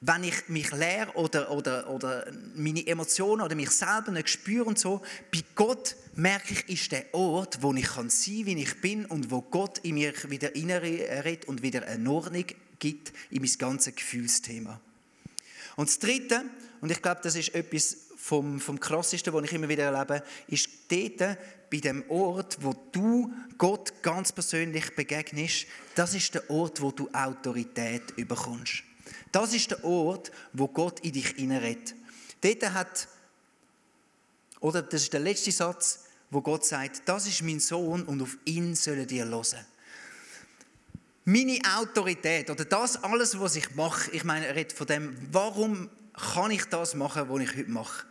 wenn 0.00 0.24
ich 0.24 0.48
mich 0.48 0.70
leer 0.72 1.16
oder, 1.16 1.50
oder, 1.50 1.88
oder 1.88 2.26
meine 2.54 2.86
Emotionen 2.86 3.42
oder 3.42 3.54
mich 3.54 3.70
selber 3.70 4.12
nicht 4.12 4.28
spüre 4.28 4.64
und 4.64 4.78
so, 4.78 5.02
bei 5.32 5.42
Gott 5.54 5.96
merke 6.14 6.52
ich, 6.52 6.68
ist 6.68 6.92
der 6.92 7.12
Ort, 7.14 7.62
wo 7.62 7.72
ich 7.74 7.86
kann 7.86 8.10
sein 8.10 8.36
kann, 8.36 8.46
wie 8.46 8.62
ich 8.62 8.80
bin 8.80 9.06
und 9.06 9.30
wo 9.30 9.40
Gott 9.40 9.78
in 9.78 9.94
mir 9.94 10.12
wieder 10.28 10.54
reinredet 10.54 11.46
und 11.46 11.62
wieder 11.62 11.86
eine 11.86 12.10
Ordnung 12.10 12.44
gibt 12.78 13.12
in 13.30 13.42
mein 13.42 13.52
ganzes 13.58 13.94
Gefühlsthema. 13.94 14.80
Und 15.76 15.88
das 15.88 15.98
Dritte, 15.98 16.44
und 16.80 16.90
ich 16.90 17.02
glaube, 17.02 17.20
das 17.22 17.36
ist 17.36 17.54
etwas 17.54 17.96
vom, 18.16 18.60
vom 18.60 18.80
krassesten, 18.80 19.32
was 19.32 19.44
ich 19.44 19.52
immer 19.52 19.68
wieder 19.68 19.84
erlebe, 19.84 20.22
ist 20.48 20.68
dort, 20.90 21.38
bei 21.70 21.78
dem 21.78 22.08
Ort, 22.10 22.58
wo 22.60 22.74
du 22.92 23.32
Gott 23.58 24.02
ganz 24.02 24.32
persönlich 24.32 24.94
begegnest, 24.94 25.66
das 25.94 26.14
ist 26.14 26.34
der 26.34 26.48
Ort, 26.50 26.80
wo 26.80 26.90
du 26.90 27.08
Autorität 27.12 28.12
überkommst. 28.16 28.82
Das 29.32 29.52
ist 29.54 29.70
der 29.70 29.84
Ort, 29.84 30.30
wo 30.52 30.68
Gott 30.68 31.00
in 31.00 31.12
dich 31.12 31.28
hineinredet. 31.28 31.94
Dort 32.40 32.72
hat, 32.72 33.08
oder 34.60 34.82
das 34.82 35.02
ist 35.02 35.12
der 35.12 35.20
letzte 35.20 35.52
Satz, 35.52 36.04
wo 36.30 36.40
Gott 36.40 36.64
sagt, 36.64 37.02
das 37.06 37.26
ist 37.26 37.42
mein 37.42 37.60
Sohn 37.60 38.02
und 38.02 38.22
auf 38.22 38.36
ihn 38.44 38.74
sollen 38.74 39.08
ihr 39.08 39.26
hören. 39.26 39.64
Meine 41.24 41.58
Autorität 41.76 42.50
oder 42.50 42.64
das 42.64 43.02
alles, 43.02 43.38
was 43.40 43.56
ich 43.56 43.74
mache, 43.74 44.10
ich 44.12 44.24
meine, 44.24 44.46
er 44.46 44.54
redet 44.54 44.72
von 44.72 44.86
dem, 44.86 45.16
warum 45.32 45.90
kann 46.34 46.50
ich 46.50 46.64
das 46.66 46.94
machen, 46.94 47.28
was 47.28 47.40
ich 47.42 47.56
heute 47.56 47.70
mache. 47.70 48.06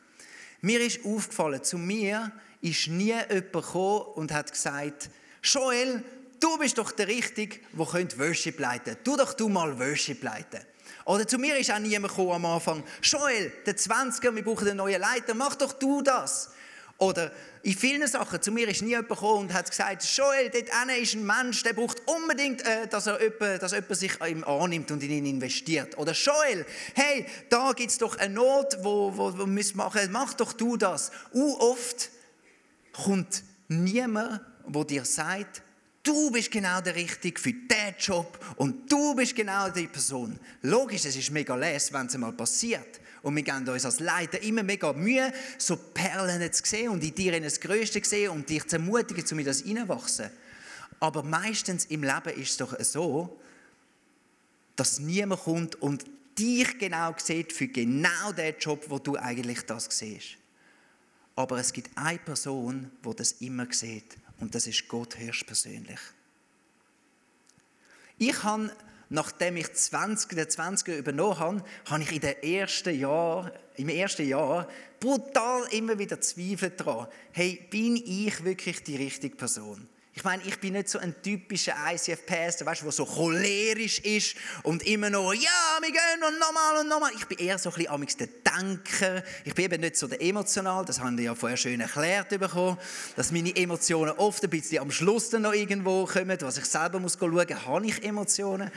Mir 0.62 0.82
ist 0.82 1.06
aufgefallen, 1.06 1.64
zu 1.64 1.78
mir 1.78 2.32
ist 2.66 2.88
nie 2.88 3.14
jemand 3.14 3.52
gekommen 3.52 4.06
und 4.16 4.32
hat 4.32 4.52
gesagt, 4.52 5.10
Joel, 5.44 6.04
du 6.40 6.58
bist 6.58 6.78
doch 6.78 6.92
der 6.92 7.08
Richtige, 7.08 7.60
der 7.78 7.86
könnte 7.86 8.18
Worship 8.18 8.60
leiten. 8.60 8.98
Tu 9.04 9.16
doch 9.16 9.34
du 9.34 9.48
mal 9.48 9.78
Worship 9.80 10.24
leiten. 10.24 10.62
Oder 11.06 11.28
zu 11.28 11.38
mir 11.38 11.58
ist 11.58 11.72
auch 11.72 11.78
niemand 11.78 12.16
gekommen 12.16 12.32
am 12.32 12.46
Anfang, 12.46 12.84
Joel, 13.04 13.52
der 13.66 13.78
20er, 13.78 14.34
wir 14.34 14.44
brauchen 14.44 14.68
einen 14.68 14.78
neuen 14.78 15.00
Leiter, 15.00 15.36
mach 15.36 15.56
doch 15.56 15.74
du 15.74 16.02
das. 16.02 16.50
Oder 16.98 17.32
in 17.62 17.76
vielen 17.76 18.08
Sachen, 18.08 18.42
zu 18.42 18.52
mir 18.52 18.68
ist 18.70 18.82
nie 18.82 18.90
jemand 18.90 19.10
gekommen 19.10 19.42
und 19.42 19.54
hat 19.54 19.70
gesagt, 19.70 20.04
Joel, 20.16 20.50
dort 20.50 20.70
hinten 20.70 21.04
ist 21.04 21.14
ein 21.14 21.26
Mensch, 21.26 21.62
der 21.62 21.74
braucht 21.74 22.02
unbedingt, 22.08 22.66
äh, 22.66 22.88
dass, 22.88 23.06
er 23.06 23.22
jemand, 23.22 23.62
dass 23.62 23.74
jemand 23.74 23.98
sich 23.98 24.14
ihm 24.26 24.44
annimmt 24.44 24.90
und 24.92 25.04
in 25.04 25.12
ihn 25.12 25.26
investiert. 25.26 25.98
Oder 25.98 26.14
Joel, 26.14 26.66
hey, 26.96 27.26
da 27.50 27.74
gibt 27.74 27.92
es 27.92 27.98
doch 27.98 28.18
eine 28.18 28.34
Not, 28.34 28.78
wo, 28.82 29.16
wo, 29.16 29.38
wir 29.38 29.46
müssen 29.46 29.78
machen, 29.78 30.10
mach 30.12 30.34
doch 30.34 30.54
du 30.54 30.78
das. 30.78 31.12
U 31.34 31.56
oft 31.60 32.10
kommt 32.96 33.44
niemand, 33.68 34.42
wo 34.66 34.84
dir 34.84 35.06
sagt, 35.06 35.62
du 36.04 36.32
bist 36.32 36.52
genau 36.52 36.82
der 36.82 36.96
Richtige 36.96 37.40
für 37.40 37.54
diesen 37.54 37.96
Job 38.00 38.40
und 38.58 38.92
du 38.92 39.16
bist 39.16 39.36
genau 39.36 39.70
die 39.70 39.88
Person. 39.88 40.40
Logisch, 40.62 41.06
es 41.06 41.16
ist 41.16 41.32
mega 41.32 41.56
les, 41.56 41.92
wenn 41.92 42.08
es 42.08 42.18
mal 42.18 42.34
passiert. 42.34 43.02
Und 43.22 43.36
wir 43.36 43.44
geben 43.44 43.68
uns 43.68 43.86
als 43.86 44.00
Leiter 44.00 44.42
immer 44.44 44.62
mega 44.62 44.94
Mühe, 44.94 45.34
so 45.58 45.76
Perlen 45.76 46.52
zu 46.54 46.64
sehen 46.64 46.90
und 46.90 47.04
in 47.04 47.16
dir 47.16 47.40
das 47.42 47.60
Größte 47.60 48.02
zu 48.02 48.10
sehen 48.10 48.30
und 48.30 48.50
dich 48.50 48.68
zu 48.68 48.76
ermutigen, 48.76 49.26
um 49.32 49.40
in 49.40 49.46
das 49.46 49.62
hineinwachsen. 49.62 50.30
Aber 51.00 51.24
meistens 51.24 51.86
im 51.86 52.04
Leben 52.04 52.40
ist 52.40 52.52
es 52.52 52.58
doch 52.58 52.80
so, 52.82 53.40
dass 54.76 55.00
niemand 55.00 55.42
kommt 55.42 55.76
und 55.82 56.06
dich 56.38 56.78
genau 56.78 57.16
sieht 57.18 57.52
für 57.52 57.68
genau 57.68 58.32
den 58.32 58.56
Job, 58.60 58.86
wo 58.90 59.00
du 59.00 59.18
eigentlich 59.18 59.62
das 59.62 59.88
siehst. 59.90 60.38
Aber 61.36 61.58
es 61.60 61.74
gibt 61.74 61.98
eine 61.98 62.20
Person, 62.20 62.92
wo 63.04 63.14
das 63.14 63.34
immer 63.34 63.68
sieht 63.72 64.18
und 64.40 64.56
das 64.56 64.68
ist 64.68 64.88
Gott 64.88 65.18
höchstpersönlich. 65.18 66.00
Ich 68.18 68.44
habe, 68.44 68.72
nachdem 69.10 69.58
ich 69.58 69.74
20, 69.74 70.30
den 70.30 70.46
20er 70.46 70.98
übernommen 70.98 71.40
habe, 71.40 71.64
habe 71.86 72.04
ich 72.04 72.12
in 72.14 72.22
den 72.22 72.42
ersten 72.42 72.98
Jahr, 72.98 73.52
im 73.76 73.90
ersten 73.90 74.28
Jahr 74.28 74.68
brutal 75.00 75.64
immer 75.72 76.00
wieder 76.00 76.22
Zweifel 76.22 76.70
daran. 76.70 77.08
Hey, 77.34 77.68
bin 77.70 77.98
ich 77.98 78.44
wirklich 78.44 78.84
die 78.84 78.96
richtige 78.96 79.36
Person? 79.36 79.90
Ich 80.18 80.24
meine, 80.24 80.42
ich 80.44 80.58
bin 80.62 80.74
nicht 80.74 80.88
so 80.88 80.98
ein 80.98 81.14
typischer 81.22 81.74
ICF-Pastor, 81.92 82.66
weißt 82.66 82.82
du, 82.82 82.86
der 82.86 82.94
so 82.94 83.06
cholerisch 83.06 84.00
ist 84.00 84.38
und 84.64 84.82
immer 84.84 85.10
noch, 85.10 85.34
ja, 85.34 85.78
wir 85.82 85.92
gehen 85.92 86.24
und 86.26 86.40
nochmal 86.40 86.78
und 86.80 86.88
nochmal. 86.88 87.12
Ich 87.18 87.26
bin 87.26 87.38
eher 87.38 87.58
so 87.58 87.70
ein 87.70 87.76
bisschen 87.76 87.92
amigs 87.92 88.16
der 88.16 88.28
Denker. 88.28 89.22
Ich 89.44 89.54
bin 89.54 89.66
eben 89.66 89.82
nicht 89.82 89.98
so 89.98 90.08
der 90.08 90.22
Emotional, 90.22 90.86
das 90.86 91.02
haben 91.02 91.18
wir 91.18 91.26
ja 91.26 91.36
vorher 91.36 91.58
schön 91.58 91.82
erklärt 91.82 92.30
bekommen, 92.30 92.78
dass 93.18 93.34
meine 93.34 93.54
Emotionen 93.58 94.14
oft 94.14 94.42
ein 94.42 94.50
bisschen 94.50 94.80
am 94.80 94.90
Schluss 94.90 95.32
dann 95.32 95.42
noch 95.42 95.54
irgendwo 95.54 96.06
kommen, 96.06 96.38
was 96.40 96.58
ich 96.58 96.66
selber 96.66 96.98
muss 97.02 97.18
schauen, 97.20 97.66
habe 97.66 97.86
ich 97.86 98.02
Emotionen? 98.02 98.72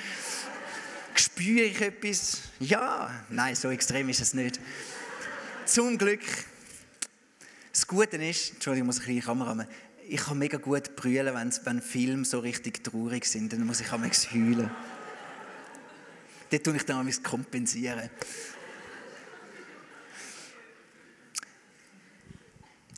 Spüre 1.15 1.67
ich 1.67 1.81
etwas? 1.81 2.39
Ja, 2.59 3.13
nein, 3.29 3.55
so 3.55 3.71
extrem 3.71 4.09
ist 4.09 4.21
es 4.21 4.35
nicht. 4.35 4.59
Zum 5.67 5.99
Glück. 5.99 6.23
Das 7.73 7.87
Gute 7.87 8.17
ist, 8.17 8.55
Entschuldigung, 8.55 8.89
ich 8.91 8.97
muss 8.97 8.97
eine 8.97 9.05
kleine 9.05 9.21
Kamera 9.21 9.51
haben, 9.51 9.69
ich 10.09 10.21
kann 10.21 10.39
mega 10.39 10.57
gut 10.57 10.97
brüllen, 10.97 11.35
wenn, 11.65 11.83
Filme 11.83 12.25
so 12.25 12.39
richtig 12.41 12.83
traurig 12.83 13.27
sind. 13.27 13.53
Dann 13.53 13.67
muss 13.67 13.81
ich 13.81 13.91
manchmal 13.91 14.35
heulen. 14.35 14.71
Dort 16.51 16.65
tue 16.65 16.77
ich 16.77 16.85
dann 16.85 17.05
manchmal 17.05 17.31
kompensieren. 17.31 18.09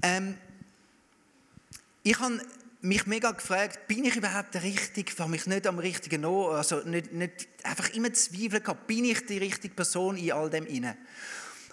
Ähm, 0.03 0.37
ich 2.03 2.19
habe 2.19 2.41
mich 2.81 3.07
mega 3.07 3.33
gefragt, 3.33 3.87
bin 3.89 4.05
ich 4.05 4.17
überhaupt 4.17 4.55
der 4.55 4.63
Richtige? 4.63 5.13
Ich 5.13 5.19
habe 5.19 5.31
mich 5.31 5.47
nicht 5.47 5.67
am 5.67 5.79
richtigen 5.79 6.25
Ort, 6.25 6.57
also 6.57 6.89
nicht, 6.89 7.13
nicht 7.13 7.49
einfach 7.65 7.91
immer 7.91 8.13
Zweifel 8.13 8.61
gehabt, 8.61 8.87
bin 8.87 9.05
ich 9.05 9.27
die 9.27 9.39
richtige 9.39 9.75
Person 9.75 10.17
in 10.17 10.33
all 10.33 10.49
dem 10.49 10.67
inne? 10.67 10.97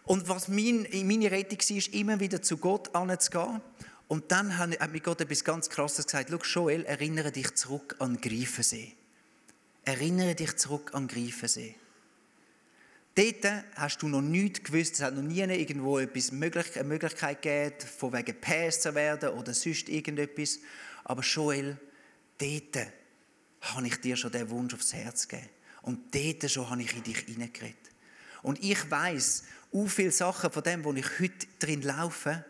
Und 0.04 0.28
was 0.28 0.48
mein, 0.48 0.88
meine 1.04 1.32
Rettung 1.32 1.60
war, 1.60 1.78
ist 1.78 1.94
immer 1.94 2.20
wieder 2.20 2.42
zu 2.42 2.58
Gott 2.58 2.94
anzugehen 2.96 3.62
und 4.08 4.32
dann 4.32 4.58
hat 4.58 4.92
mir 4.92 5.00
Gott 5.02 5.22
etwas 5.22 5.44
ganz 5.44 5.70
Krasses 5.70 6.06
gesagt. 6.06 6.30
Schau, 6.30 6.62
Joel, 6.62 6.86
erinnere 6.86 7.32
dich 7.32 7.54
zurück 7.56 7.96
an 8.00 8.20
Greifensee. 8.22 8.94
Erinnere 9.84 10.36
dich 10.36 10.56
zurück 10.56 10.92
an 10.94 11.08
Greifensee. 11.08 11.76
Dort 13.16 13.66
hast 13.76 14.02
du 14.02 14.08
noch 14.08 14.22
nichts 14.22 14.64
gewusst, 14.64 14.94
es 14.94 15.02
hat 15.02 15.16
noch 15.16 15.24
nie 15.24 15.40
irgendwo 15.40 15.98
etwas 15.98 16.32
möglich, 16.32 16.68
eine 16.76 16.88
Möglichkeit 16.88 17.42
gegeben, 17.42 17.76
von 17.98 18.14
wegen 18.14 18.40
Päs 18.40 18.82
zu 18.82 18.94
werden 18.94 19.30
oder 19.30 19.54
sonst 19.54 19.90
irgendetwas. 19.90 20.60
Aber 21.04 21.24
Joel, 21.24 21.78
dort 22.38 22.88
habe 23.62 23.88
ich 23.88 24.00
dir 24.02 24.16
schon 24.16 24.32
den 24.32 24.50
Wunsch 24.52 24.74
aufs 24.74 24.94
Herz 24.94 25.28
gegeben. 25.28 25.50
Und 25.82 26.14
dort 26.14 26.52
schon 26.52 26.70
habe 26.70 26.82
ich 26.82 26.96
in 26.96 27.04
dich 27.04 27.20
hineingeredet. 27.20 27.76
Und 28.44 28.64
ich 28.64 28.90
weiß, 28.90 29.44
so 29.72 29.88
viele 29.88 30.12
Sachen 30.12 30.52
von 30.52 30.64
dem, 30.64 30.84
wo 30.84 30.94
ich 30.94 31.20
heute 31.20 31.48
drin 31.60 31.82
laufe, 31.82 32.46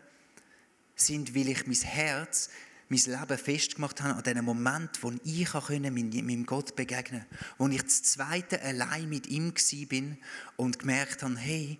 sind, 1.00 1.34
weil 1.34 1.48
ich 1.48 1.66
mein 1.66 1.76
Herz, 1.76 2.50
mein 2.88 3.00
Leben 3.00 3.38
festgemacht 3.38 4.02
habe 4.02 4.14
an 4.14 4.22
dem 4.22 4.44
Moment, 4.44 5.02
wo 5.02 5.12
ich 5.22 5.54
meinem 6.24 6.46
Gott 6.46 6.74
begegnen 6.74 7.26
konnte. 7.28 7.46
Wo 7.58 7.68
ich 7.68 7.82
das 7.82 8.02
zweite 8.02 8.62
allein 8.62 9.08
mit 9.08 9.26
ihm 9.26 9.52
bin 9.88 10.18
und 10.56 10.78
gemerkt 10.78 11.22
habe, 11.22 11.36
hey, 11.36 11.78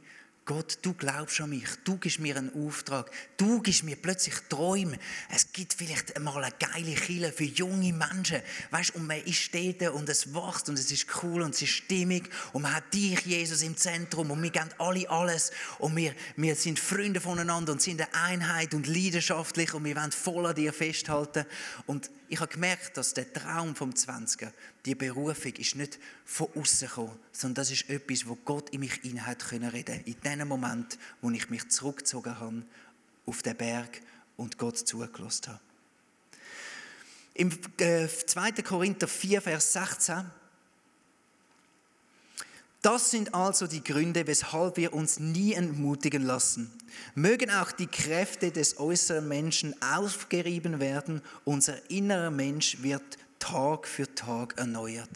Gott, 0.49 0.79
du 0.81 0.95
glaubst 0.95 1.43
an 1.43 1.51
mich, 1.51 1.69
du 1.85 1.99
gibst 1.99 2.21
mir 2.21 2.35
einen 2.35 2.51
Auftrag, 2.67 3.11
du 3.37 3.61
gibst 3.61 3.85
mir 3.85 3.97
plötzlich 3.97 4.35
Träume. 4.49 4.99
Es 5.31 5.53
gibt 5.53 5.75
vielleicht 5.75 6.17
einmal 6.17 6.43
eine 6.43 6.55
geile 6.59 6.95
Kille 6.95 7.33
für 7.33 7.45
junge 7.45 7.93
Menschen, 7.93 8.41
weißt, 8.71 8.95
und 8.95 9.07
man 9.07 9.21
ist 9.25 9.55
dort 9.55 9.93
und 9.93 10.09
es 10.09 10.33
wächst 10.33 10.71
und 10.71 10.79
es 10.79 10.91
ist 10.91 11.07
cool 11.23 11.43
und 11.43 11.55
es 11.55 11.61
ist 11.61 11.73
stimmig 11.73 12.31
und 12.55 12.63
man 12.63 12.75
hat 12.75 12.95
dich, 12.95 13.21
Jesus, 13.27 13.61
im 13.61 13.77
Zentrum 13.77 14.31
und 14.31 14.43
wir 14.43 14.49
geben 14.49 14.71
alle 14.79 15.11
alles 15.11 15.51
und 15.81 15.95
wir, 15.97 16.15
wir 16.37 16.57
sind 16.57 16.81
Freunde 16.81 17.21
voneinander 17.21 17.73
und 17.73 17.83
sind 17.83 18.01
eine 18.01 18.15
Einheit 18.15 18.73
und 18.73 18.87
leidenschaftlich 18.87 19.75
und 19.75 19.85
wir 19.85 19.97
wollen 19.97 20.13
voll 20.13 20.47
an 20.47 20.55
dir 20.55 20.73
festhalten. 20.73 21.45
Und 21.85 22.11
ich 22.29 22.41
habe 22.41 22.53
gemerkt, 22.53 22.97
dass 22.97 23.15
der 23.15 23.33
Traum 23.33 23.75
vom 23.75 23.91
20er, 23.91 24.53
die 24.85 24.95
Berufung, 24.95 25.53
ist 25.55 25.77
nicht 25.77 25.99
von 26.25 26.49
außen 26.55 26.89
gekommen, 26.89 27.19
sondern 27.33 27.55
das 27.57 27.71
ist 27.71 27.89
etwas, 27.89 28.27
wo 28.27 28.35
Gott 28.37 28.71
in 28.71 28.81
mich 28.81 28.95
hinein 28.95 29.27
hat 29.27 29.47
können 29.47 29.71
reden. 29.71 30.03
In 30.05 30.21
dem 30.21 30.47
Moment, 30.47 30.99
wo 31.23 31.31
ich 31.31 31.49
mich 31.49 31.69
zurückgezogen 31.69 32.39
habe 32.39 32.63
auf 33.27 33.43
den 33.43 33.57
Berg 33.57 34.03
und 34.37 34.59
Gott 34.59 34.79
zugelassen 34.79 35.49
habe. 35.49 35.61
Im 37.35 37.53
2. 37.53 38.53
Korinther 38.63 39.09
4, 39.09 39.41
Vers 39.41 39.73
16 39.73 40.31
das 42.83 43.11
sind 43.11 43.35
also 43.35 43.67
die 43.67 43.83
Gründe, 43.83 44.27
weshalb 44.27 44.77
wir 44.77 44.93
uns 44.93 45.19
nie 45.19 45.53
entmutigen 45.55 46.23
lassen. 46.23 46.71
Mögen 47.15 47.51
auch 47.51 47.73
die 47.73 47.89
Kräfte 47.89 48.51
des 48.51 48.79
äußeren 48.79 49.27
Menschen 49.27 49.75
aufgerieben 49.83 50.81
werden, 50.81 51.23
unser 51.45 51.91
innerer 51.91 52.31
Mensch 52.31 52.83
wird 52.83 53.19
Tag 53.39 53.87
für 53.87 54.13
Tag 54.15 54.59
erneuert. 54.59 55.11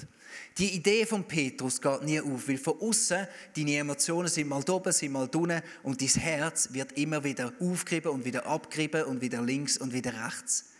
Die 0.59 0.75
Idee 0.75 1.07
von 1.07 1.25
Petrus 1.25 1.81
geht 1.81 2.03
nie 2.03 2.20
auf, 2.20 2.48
weil 2.48 2.59
von 2.59 2.81
außen 2.81 3.27
deine 3.57 3.77
Emotionen 3.77 4.29
sind 4.29 4.48
mal 4.48 4.62
oben, 4.68 4.92
sind 4.92 5.12
mal 5.12 5.29
unten 5.35 5.62
und 5.83 6.01
dein 6.01 6.09
Herz 6.09 6.68
wird 6.72 6.92
immer 6.92 7.25
wieder 7.25 7.53
aufgerieben 7.61 8.12
und 8.12 8.25
wieder 8.25 8.46
abgerieben 8.46 9.05
und 9.05 9.20
wieder 9.20 9.40
links 9.40 9.79
und 9.79 9.92
wieder 9.92 10.12
rechts. 10.27 10.72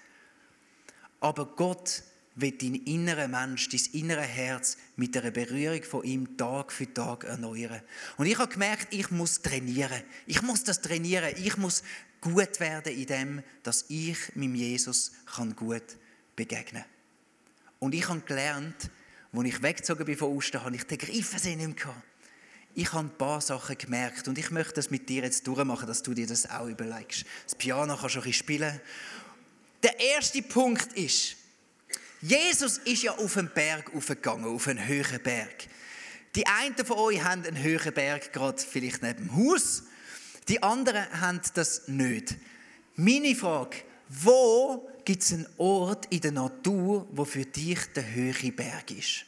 Aber 1.21 1.47
Gott 1.47 2.03
wird 2.35 2.63
dein 2.63 2.75
innerer 2.75 3.29
Mensch, 3.29 3.69
dein 3.69 3.81
innere 3.93 4.23
Herz 4.23 4.77
mit 4.97 5.17
einer 5.17 5.31
Berührung 5.31 5.83
von 5.83 6.05
ihm 6.05 6.37
Tag 6.37 6.73
für 6.73 6.93
Tag 6.93 7.25
erneuern. 7.25 7.83
Und 8.17 8.27
ich 8.27 8.39
habe 8.39 8.53
gemerkt, 8.53 8.89
ich 8.91 9.11
muss 9.11 9.43
trainieren. 9.43 10.03
Ich 10.27 10.43
muss 10.43 10.65
das 10.65 10.81
trainieren. 10.81 11.35
Ich 11.37 11.57
muss 11.57 11.83
gut 12.21 12.61
werden 12.61 12.97
in 12.97 13.07
dem, 13.07 13.43
dass 13.63 13.87
ich 13.89 14.17
meinem 14.35 14.55
Jesus 14.55 15.13
kann 15.35 15.55
gut 15.57 15.97
begegnen 16.37 16.83
kann. 16.83 16.91
Und 17.81 17.95
ich 17.95 18.09
habe 18.09 18.21
gelernt, 18.21 18.91
als 19.33 19.47
ich 19.47 19.63
weggezogen 19.63 20.07
bin 20.07 20.17
von 20.17 20.37
Osten, 20.37 20.63
habe 20.63 20.77
ich 20.77 20.85
den 20.85 20.99
Greifensee 20.99 21.57
nicht 21.57 21.85
mehr 21.85 22.03
ich 22.75 22.93
habe 22.93 23.07
ein 23.07 23.19
paar 23.19 23.41
Sachen 23.41 23.77
gemerkt 23.77 24.29
und 24.29 24.39
ich 24.39 24.51
möchte 24.51 24.75
das 24.75 24.91
mit 24.91 25.09
dir 25.09 25.23
jetzt 25.25 25.47
durchmachen, 25.47 25.87
dass 25.87 26.03
du 26.03 26.15
dir 26.15 26.27
das 26.27 26.51
auch 26.51 26.67
überlegst. 26.67 27.25
Das 27.45 27.55
Piano 27.55 27.97
kannst 27.97 28.15
du 28.15 28.21
ein 28.21 28.25
bisschen 28.25 28.33
spielen. 28.33 28.81
Der 29.83 29.99
erste 30.01 30.43
Punkt 30.43 30.93
ist, 30.95 31.37
Jesus 32.23 32.79
ist 32.79 33.03
ja 33.03 33.13
auf 33.17 33.37
einen 33.37 33.51
Berg 33.53 33.93
aufgegangen, 33.95 34.45
auf 34.45 34.69
einen 34.69 34.87
höheren 34.87 35.21
Berg. 35.21 35.67
Die 36.37 36.47
einen 36.47 36.77
von 36.77 36.97
euch 36.99 37.23
haben 37.23 37.45
einen 37.45 37.61
höheren 37.61 37.93
Berg 37.93 38.33
gerade 38.33 38.63
vielleicht 38.63 39.03
neben 39.03 39.29
dem 39.29 39.37
Haus, 39.37 39.83
die 40.49 40.63
anderen 40.63 41.21
haben 41.21 41.41
das 41.55 41.89
nicht. 41.89 42.37
Meine 42.95 43.35
Frage, 43.35 43.79
wo 44.09 44.89
gibt 45.05 45.23
es 45.23 45.33
einen 45.33 45.49
Ort 45.59 46.07
in 46.11 46.21
der 46.21 46.33
Natur, 46.33 47.09
wo 47.11 47.25
für 47.25 47.45
dich 47.45 47.79
der 47.95 48.15
höhere 48.15 48.53
Berg 48.53 48.93
ist? 48.93 49.25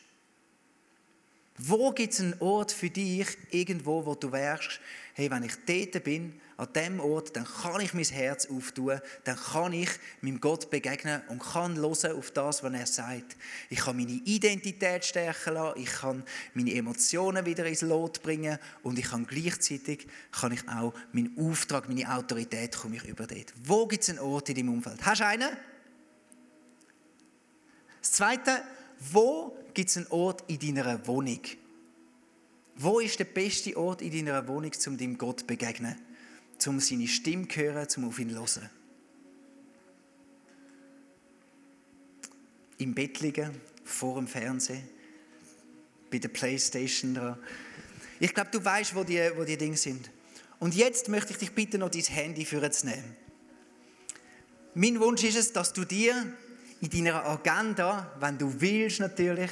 Wo 1.58 1.90
gibt 1.90 2.12
es 2.12 2.20
einen 2.20 2.40
Ort 2.40 2.70
für 2.70 2.90
dich, 2.90 3.26
irgendwo, 3.50 4.06
wo 4.06 4.14
du 4.14 4.30
wärst, 4.30 4.80
hey, 5.14 5.30
wenn 5.30 5.44
ich 5.44 5.54
dort 5.66 6.04
bin, 6.04 6.40
an 6.56 6.68
diesem 6.72 7.00
Ort, 7.00 7.34
dann 7.36 7.44
kann 7.44 7.80
ich 7.80 7.94
mein 7.94 8.04
Herz 8.04 8.46
auftun, 8.46 9.00
dann 9.24 9.36
kann 9.36 9.72
ich 9.72 9.88
meinem 10.20 10.40
Gott 10.40 10.70
begegnen 10.70 11.22
und 11.28 11.40
kann 11.40 11.76
hören 11.76 12.12
auf 12.16 12.30
das, 12.30 12.62
was 12.62 12.72
er 12.72 12.86
sagt. 12.86 13.36
Ich 13.70 13.80
kann 13.80 13.96
meine 13.96 14.12
Identität 14.12 15.04
stärken 15.04 15.54
lassen, 15.54 15.80
ich 15.80 15.90
kann 15.90 16.24
meine 16.54 16.74
Emotionen 16.74 17.44
wieder 17.44 17.66
ins 17.66 17.82
Lot 17.82 18.22
bringen 18.22 18.58
und 18.82 18.98
ich 18.98 19.06
kann 19.06 19.26
gleichzeitig 19.26 20.06
kann 20.30 20.52
ich 20.52 20.68
auch 20.68 20.94
meinen 21.12 21.36
Auftrag, 21.38 21.88
meine 21.88 22.12
Autorität 22.12 22.76
komme 22.76 22.96
ich 22.96 23.04
über 23.04 23.26
dort. 23.26 23.52
Wo 23.64 23.86
gibt 23.86 24.02
es 24.04 24.10
einen 24.10 24.20
Ort 24.20 24.48
in 24.48 24.54
deinem 24.56 24.74
Umfeld? 24.74 25.04
Hast 25.04 25.20
du 25.20 25.26
einen? 25.26 25.56
Das 28.00 28.12
Zweite, 28.12 28.62
wo 29.12 29.56
gibt 29.72 29.90
es 29.90 29.96
einen 29.96 30.06
Ort 30.08 30.44
in 30.48 30.58
deiner 30.58 31.06
Wohnung? 31.06 31.40
Wo 32.76 32.98
ist 33.00 33.18
der 33.18 33.24
beste 33.24 33.76
Ort 33.76 34.02
in 34.02 34.10
deiner 34.10 34.46
Wohnung, 34.48 34.72
um 34.86 34.98
deinem 34.98 35.16
Gott 35.16 35.40
zu 35.40 35.46
begegnen? 35.46 35.96
Um 36.66 36.80
seine 36.80 37.06
Stimme 37.06 37.46
zu 37.46 37.60
hören, 37.60 37.86
um 37.96 38.08
auf 38.08 38.18
ihn 38.18 38.30
zu 38.30 38.36
hören? 38.36 38.70
Im 42.78 42.94
Bett 42.94 43.20
liegen, 43.20 43.60
vor 43.84 44.16
dem 44.16 44.26
Fernsehen, 44.26 44.82
bei 46.10 46.18
der 46.18 46.28
Playstation 46.28 47.14
dran. 47.14 47.38
Ich 48.18 48.34
glaube, 48.34 48.50
du 48.50 48.64
weißt, 48.64 48.94
wo 48.94 49.04
die, 49.04 49.20
wo 49.36 49.44
die 49.44 49.56
Dinge 49.56 49.76
sind. 49.76 50.10
Und 50.58 50.74
jetzt 50.74 51.08
möchte 51.08 51.32
ich 51.32 51.38
dich 51.38 51.52
bitten, 51.52 51.80
noch 51.80 51.90
dein 51.90 52.02
Handy 52.02 52.44
vorzunehmen. 52.44 53.16
Mein 54.74 54.98
Wunsch 54.98 55.22
ist 55.22 55.36
es, 55.36 55.52
dass 55.52 55.72
du 55.72 55.84
dir 55.84 56.14
in 56.80 56.90
deiner 56.90 57.24
Agenda, 57.24 58.12
wenn 58.18 58.38
du 58.38 58.60
willst 58.60 58.98
natürlich, 59.00 59.50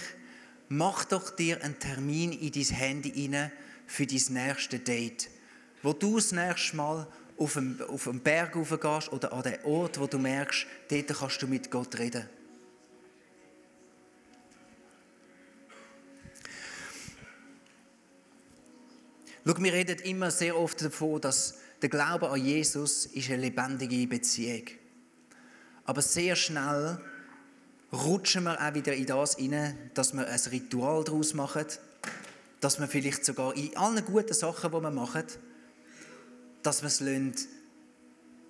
mach 0.72 1.04
doch 1.04 1.28
dir 1.30 1.62
einen 1.62 1.78
Termin 1.78 2.32
in 2.32 2.50
dein 2.50 2.76
Handy 2.76 3.28
rein 3.30 3.52
für 3.87 4.06
dein 4.06 4.22
nächste 4.30 4.78
Date. 4.78 5.28
Wo 5.82 5.92
du 5.92 6.16
das 6.16 6.32
nächste 6.32 6.76
Mal 6.76 7.06
auf 7.37 7.54
den, 7.54 7.78
auf 7.82 8.04
den 8.04 8.20
Berg 8.20 8.56
raufgehst 8.56 9.12
oder 9.12 9.32
an 9.32 9.42
den 9.42 9.62
Ort, 9.64 10.00
wo 10.00 10.06
du 10.06 10.18
merkst, 10.18 10.66
dort 10.88 11.08
kannst 11.08 11.42
du 11.42 11.46
mit 11.46 11.70
Gott 11.70 11.98
reden. 11.98 12.26
Schau, 19.44 19.58
wir 19.58 19.72
reden 19.72 19.98
immer 19.98 20.30
sehr 20.30 20.56
oft 20.56 20.80
davon, 20.80 21.20
dass 21.20 21.58
der 21.82 21.90
Glaube 21.90 22.30
an 22.30 22.42
Jesus 22.42 23.06
ist 23.06 23.28
eine 23.28 23.42
lebendige 23.42 24.06
Beziehung. 24.06 24.68
Aber 25.85 26.00
sehr 26.00 26.37
schnell 26.37 26.98
rutschen 27.92 28.44
wir 28.44 28.61
auch 28.61 28.74
wieder 28.74 28.94
in 28.94 29.07
das 29.07 29.37
hinein, 29.37 29.90
dass 29.94 30.14
wir 30.14 30.26
ein 30.26 30.40
Ritual 30.50 31.05
daraus 31.05 31.35
machen, 31.35 31.66
dass 32.61 32.81
wir 32.81 32.88
vielleicht 32.88 33.24
sogar 33.24 33.55
in 33.57 33.76
allen 33.76 34.05
guten 34.05 34.33
Sachen, 34.33 34.70
die 34.70 34.81
wir 34.81 34.90
machen, 34.90 35.24
dass 36.62 36.83
wir 36.83 36.87
es 36.87 37.00
lassen, 37.00 37.35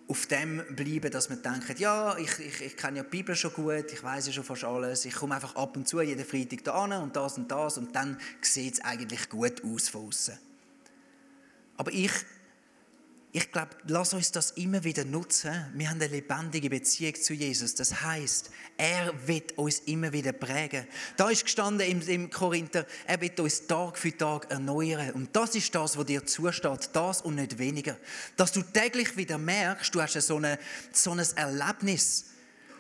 auf 0.09 0.27
dem 0.27 0.63
bleiben, 0.77 1.11
dass 1.11 1.31
wir 1.31 1.37
denken, 1.37 1.75
ja, 1.79 2.17
ich, 2.19 2.39
ich, 2.39 2.61
ich 2.61 2.77
kenne 2.77 2.99
ja 2.99 3.03
die 3.03 3.09
Bibel 3.09 3.35
schon 3.35 3.53
gut, 3.53 3.91
ich 3.91 4.03
weiß 4.03 4.27
ja 4.27 4.33
schon 4.33 4.45
fast 4.45 4.65
alles, 4.65 5.05
ich 5.07 5.15
komme 5.15 5.35
einfach 5.35 5.57
ab 5.57 5.77
und 5.77 5.89
zu 5.89 6.01
jeden 6.03 6.25
Freitag 6.25 6.65
da 6.65 6.73
an 6.85 6.93
und 6.93 7.17
das 7.17 7.39
und 7.39 7.51
das 7.51 7.79
und 7.79 7.95
dann 7.97 8.19
sieht 8.43 8.75
es 8.75 8.81
eigentlich 8.81 9.29
gut 9.31 9.65
aus 9.65 9.89
von 9.89 10.09
außen. 10.09 10.39
Aber 11.79 11.93
ich, 11.93 12.13
ich 13.35 13.51
glaube, 13.51 13.71
lass 13.87 14.13
uns 14.13 14.31
das 14.31 14.51
immer 14.53 14.85
wieder 14.85 15.07
nutzen. 15.07 15.53
Wir 15.73 15.89
haben 15.89 15.97
eine 15.97 16.09
lebendige 16.09 16.69
Beziehung 16.69 17.15
zu 17.15 17.33
Jesus. 17.33 17.75
Das 17.75 18.03
heißt, 18.03 18.51
er 18.77 19.11
wird 19.27 19.57
uns 19.57 19.79
immer 19.87 20.13
wieder 20.13 20.33
prägen. 20.33 20.87
Da 21.17 21.31
ist 21.31 21.45
gestanden 21.45 21.89
im, 21.89 22.07
im 22.09 22.29
Korinther, 22.29 22.85
er 23.07 23.19
wird 23.23 23.41
uns 23.41 23.67
Tag 23.67 23.97
für 23.97 24.15
Tag 24.15 24.51
erneuern. 24.51 25.13
Und 25.13 25.35
das 25.35 25.55
ist 25.55 25.75
das, 25.75 25.97
was 25.97 26.05
dir 26.05 26.27
zusteht. 26.27 26.91
Das 26.93 27.23
und 27.23 27.37
nicht 27.37 27.57
weniger. 27.57 27.97
Dass 28.37 28.53
du 28.53 28.61
täglich 28.61 29.17
wieder 29.17 29.39
merkst, 29.39 29.95
du 29.95 30.03
hast 30.03 30.13
so, 30.13 30.37
eine, 30.37 30.59
so 30.93 31.13
ein 31.13 31.25
Erlebnis. 31.35 32.27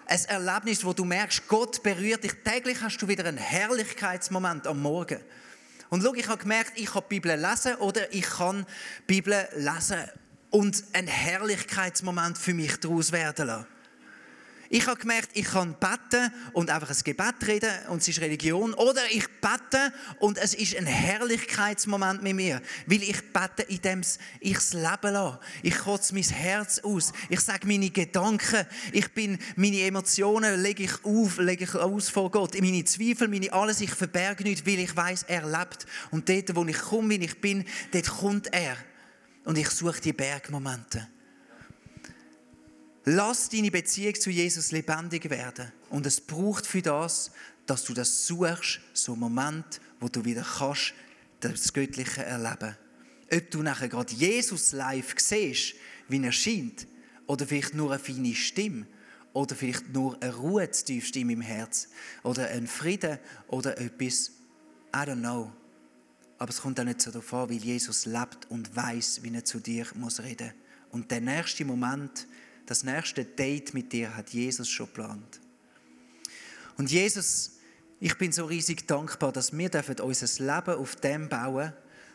Ein 0.04 0.24
Erlebnis, 0.26 0.84
wo 0.84 0.92
du 0.92 1.06
merkst, 1.06 1.48
Gott 1.48 1.82
berührt 1.82 2.24
dich. 2.24 2.34
Täglich 2.44 2.82
hast 2.82 2.98
du 2.98 3.08
wieder 3.08 3.24
einen 3.24 3.38
Herrlichkeitsmoment 3.38 4.66
am 4.66 4.82
Morgen. 4.82 5.20
Und 5.88 6.02
schau, 6.02 6.12
ich 6.14 6.28
habe 6.28 6.42
gemerkt, 6.42 6.72
ich 6.76 6.92
kann 6.92 7.04
die 7.04 7.20
Bibel 7.20 7.40
lesen 7.40 7.74
oder 7.76 8.12
ich 8.12 8.22
kann 8.22 8.66
die 9.08 9.14
Bibel 9.14 9.48
lesen 9.56 10.10
und 10.52 10.84
einen 10.92 11.08
Herrlichkeitsmoment 11.08 12.38
für 12.38 12.54
mich 12.54 12.76
daraus 12.76 13.10
werden 13.10 13.48
lassen. 13.48 13.66
Ich 14.74 14.86
habe 14.86 14.98
gemerkt, 14.98 15.28
ich 15.34 15.44
kann 15.44 15.76
beten 15.78 16.32
und 16.54 16.70
einfach 16.70 16.88
ein 16.88 16.96
Gebet 17.04 17.34
reden 17.46 17.70
und 17.88 18.00
es 18.00 18.08
ist 18.08 18.22
Religion. 18.22 18.72
Oder 18.72 19.02
ich 19.10 19.26
bete 19.42 19.92
und 20.18 20.38
es 20.38 20.54
ist 20.54 20.74
ein 20.74 20.86
Herrlichkeitsmoment 20.86 22.22
mit 22.22 22.34
mir. 22.34 22.62
Weil 22.86 23.02
ich 23.02 23.20
bete, 23.34 23.64
indem 23.64 24.00
ich 24.40 24.56
es 24.56 24.72
leben 24.72 25.12
lasse. 25.12 25.40
Ich 25.62 25.76
kotze 25.76 26.14
mein 26.14 26.22
Herz 26.22 26.78
aus. 26.78 27.12
Ich 27.28 27.40
sage 27.40 27.66
meine 27.66 27.90
Gedanken. 27.90 28.66
Ich 28.92 29.12
bin, 29.12 29.38
meine 29.56 29.82
Emotionen 29.82 30.62
lege 30.62 30.84
ich 30.84 31.04
auf, 31.04 31.36
lege 31.36 31.64
ich 31.64 31.74
aus 31.74 32.08
vor 32.08 32.30
Gott. 32.30 32.58
Meine 32.58 32.82
Zweifel, 32.84 33.28
meine 33.28 33.52
alles, 33.52 33.82
ich 33.82 33.90
verberge 33.90 34.42
nicht, 34.42 34.66
weil 34.66 34.78
ich 34.78 34.96
weiß, 34.96 35.24
er 35.24 35.46
lebt. 35.46 35.84
Und 36.10 36.30
dort, 36.30 36.56
wo 36.56 36.64
ich 36.64 36.78
komme, 36.78 37.20
wie 37.20 37.26
ich 37.26 37.38
bin, 37.42 37.66
dort 37.92 38.08
kommt 38.08 38.54
er. 38.54 38.78
Und 39.44 39.59
ich 39.59 39.70
suche 39.70 40.00
die 40.00 40.12
Bergmomente. 40.12 41.09
Lass 43.05 43.48
deine 43.48 43.70
Beziehung 43.70 44.14
zu 44.14 44.31
Jesus 44.31 44.70
lebendig 44.70 45.28
werden. 45.28 45.72
Und 45.90 46.07
es 46.07 46.20
braucht 46.20 46.66
für 46.66 46.83
das, 46.83 47.33
dass 47.66 47.85
du 47.85 47.94
das 47.94 48.26
suchst, 48.26 48.81
so 48.92 49.12
einen 49.12 49.20
Moment, 49.20 49.81
wo 49.98 50.09
du 50.09 50.24
wieder 50.24 50.46
kannst, 50.59 50.94
das 51.40 51.72
Göttliche 51.72 52.24
erleben. 52.24 52.76
Ob 53.33 53.50
du 53.50 53.62
nachher 53.62 53.88
gerade 53.88 54.12
Jesus 54.12 54.72
live 54.72 55.14
siehst, 55.16 55.74
wie 56.09 56.22
er 56.22 56.33
scheint, 56.33 56.87
oder 57.26 57.46
vielleicht 57.46 57.74
nur 57.74 57.90
eine 57.90 57.98
feine 57.98 58.35
Stimme, 58.35 58.87
oder 59.33 59.57
vielleicht 59.57 59.92
nur 59.92 60.22
eine 60.22 60.35
Ruhe 60.35 60.70
tiefst 60.70 61.16
in 61.16 61.28
meinem 61.28 61.40
Herz, 61.40 61.88
oder 62.22 62.48
ein 62.48 62.66
Frieden, 62.66 63.18
oder 63.48 63.78
etwas, 63.78 64.33
I 64.94 64.98
don't 64.98 65.20
know. 65.20 65.50
Aber 66.42 66.50
es 66.50 66.61
kommt 66.61 66.81
auch 66.81 66.85
nicht 66.85 67.00
so 67.00 67.12
darauf 67.12 67.33
an, 67.35 67.50
weil 67.50 67.59
Jesus 67.59 68.05
lebt 68.05 68.50
und 68.50 68.74
weiß, 68.74 69.20
wie 69.22 69.33
er 69.33 69.44
zu 69.44 69.61
dir 69.61 69.87
muss 69.94 70.18
reden. 70.18 70.52
Und 70.90 71.09
der 71.12 71.20
nächste 71.20 71.64
Moment, 71.64 72.26
das 72.66 72.83
nächste 72.83 73.24
Date 73.24 73.74
mit 73.74 73.92
dir 73.92 74.16
hat 74.16 74.31
Jesus 74.31 74.68
schon 74.68 74.87
geplant. 74.87 75.40
Und 76.76 76.90
Jesus, 76.90 77.52
ich 78.00 78.18
bin 78.18 78.33
so 78.33 78.46
riesig 78.46 78.88
dankbar, 78.88 79.31
dass 79.31 79.57
wir 79.57 79.68
dürfen 79.68 80.00
unser 80.00 80.44
Leben 80.44 80.81
auf 80.81 80.96
dem 80.96 81.28
bauen, 81.28 81.74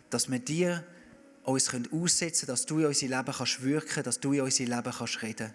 dass 0.10 0.30
wir 0.30 0.40
dir 0.40 0.86
uns 1.44 1.74
aussetzen 1.74 2.48
können, 2.48 2.48
dass 2.48 2.66
du 2.66 2.80
in 2.80 2.88
unser 2.88 3.08
Leben 3.08 3.32
kannst 3.32 3.64
wirken, 3.64 4.04
dass 4.04 4.20
du 4.20 4.34
in 4.34 4.42
unser 4.42 4.66
Leben 4.66 4.92
kannst 4.92 5.22
reden. 5.22 5.54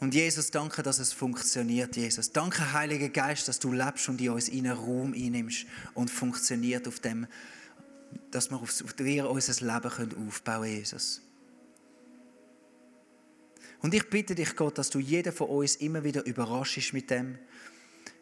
Und 0.00 0.14
Jesus, 0.14 0.50
danke, 0.52 0.82
dass 0.82 1.00
es 1.00 1.12
funktioniert, 1.12 1.96
Jesus. 1.96 2.30
Danke, 2.30 2.72
Heiliger 2.72 3.08
Geist, 3.08 3.48
dass 3.48 3.58
du 3.58 3.72
lebst 3.72 4.08
und 4.08 4.20
in 4.20 4.30
uns 4.30 4.48
in 4.48 4.66
einen 4.66 4.76
Raum 4.76 5.12
einnimmst 5.12 5.66
und 5.94 6.10
funktioniert 6.10 6.86
auf 6.86 7.00
dem, 7.00 7.26
dass 8.30 8.50
wir 8.50 8.60
auf 8.60 8.92
dir 8.94 9.28
unser 9.28 9.64
Leben 9.64 10.28
aufbauen 10.28 10.62
können, 10.62 10.76
Jesus. 10.76 11.22
Und 13.80 13.94
ich 13.94 14.08
bitte 14.08 14.34
dich, 14.34 14.54
Gott, 14.56 14.78
dass 14.78 14.90
du 14.90 14.98
jeden 14.98 15.32
von 15.32 15.48
uns 15.48 15.76
immer 15.76 16.02
wieder 16.04 16.24
überraschst 16.24 16.92
mit 16.92 17.10
dem, 17.10 17.38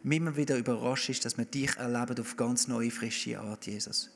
immer 0.03 0.37
wieder 0.37 0.57
überraschst, 0.57 1.25
dass 1.25 1.37
wir 1.37 1.45
dich 1.45 1.77
erleben 1.77 2.21
auf 2.21 2.37
ganz 2.37 2.69
neue, 2.69 2.91
frische 2.91 3.39
Art, 3.39 3.67
Jesus. 3.67 4.11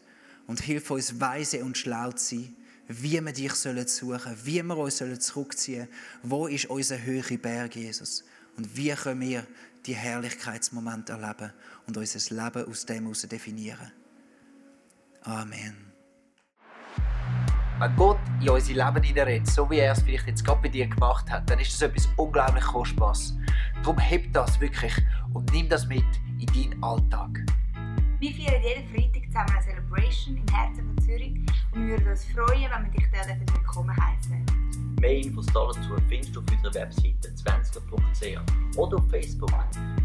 Und 0.47 0.61
hilf 0.61 0.91
uns, 0.91 1.21
weise 1.21 1.65
und 1.65 1.77
schlau 1.77 2.13
zu 2.13 2.37
sein, 2.37 2.57
wie 2.91 3.25
wir 3.25 3.33
dich 3.33 3.55
suchen 3.55 3.87
sollen, 3.87 4.37
wie 4.45 4.63
wir 4.63 4.77
uns 4.77 4.97
zurückziehen 4.97 5.87
sollen. 5.87 5.89
Wo 6.25 6.47
ist 6.49 6.67
unser 6.67 7.01
höherer 7.01 7.37
Berg, 7.37 7.77
Jesus? 7.77 8.25
Und 8.57 8.77
wie 8.77 8.91
können 8.91 9.21
wir 9.21 9.47
die 9.87 9.95
Herrlichkeitsmomente 9.95 11.13
erleben 11.13 11.53
und 11.87 11.97
unser 11.97 12.35
Leben 12.35 12.69
aus 12.69 12.85
dem 12.85 13.05
heraus 13.05 13.23
definieren? 13.23 13.93
Amen. 15.23 15.93
Wenn 17.79 17.97
Gott 17.97 18.19
in 18.41 18.49
unser 18.51 18.75
Leben 18.75 19.03
hineinredet, 19.03 19.47
so 19.47 19.71
wie 19.71 19.79
er 19.79 19.93
es 19.93 20.03
vielleicht 20.03 20.27
jetzt 20.27 20.45
gerade 20.45 20.61
bei 20.61 20.69
dir 20.69 20.89
gemacht 20.89 21.31
hat, 21.31 21.49
dann 21.49 21.61
ist 21.61 21.73
das 21.73 21.83
etwas 21.83 22.09
unglaublich 22.17 22.65
Kostbares. 22.65 23.37
Darum 23.83 23.99
heb 23.99 24.33
das 24.33 24.61
wirklich 24.61 24.93
und 25.33 25.51
nimm 25.53 25.69
das 25.69 25.87
mit 25.87 26.05
in 26.41 26.47
deinen 26.47 26.83
Alltag. 26.83 27.39
Wir 28.19 28.35
feiern 28.35 28.63
jeden 28.63 28.89
Freitag 28.89 29.20
zusammen 29.31 29.51
eine 29.51 29.63
Celebration 29.63 30.37
im 30.37 30.55
Herzen 30.55 30.97
Wir 31.73 31.89
würden 31.89 32.09
uns 32.09 32.25
freuen, 32.25 32.69
wenn 32.71 32.85
wir 32.85 32.91
dich 32.91 33.07
dort 33.13 33.55
willkommen 33.55 33.97
heißen. 33.97 34.45
Mehr 35.01 35.17
Infos 35.19 35.47
dazu 35.47 35.79
findest 36.09 36.35
du 36.35 36.41
auf 36.41 36.47
unserer 36.51 36.75
Webseite 36.75 37.29
20.ch 37.29 38.77
oder 38.77 38.97
auf 38.97 39.09
Facebook. 39.09 39.53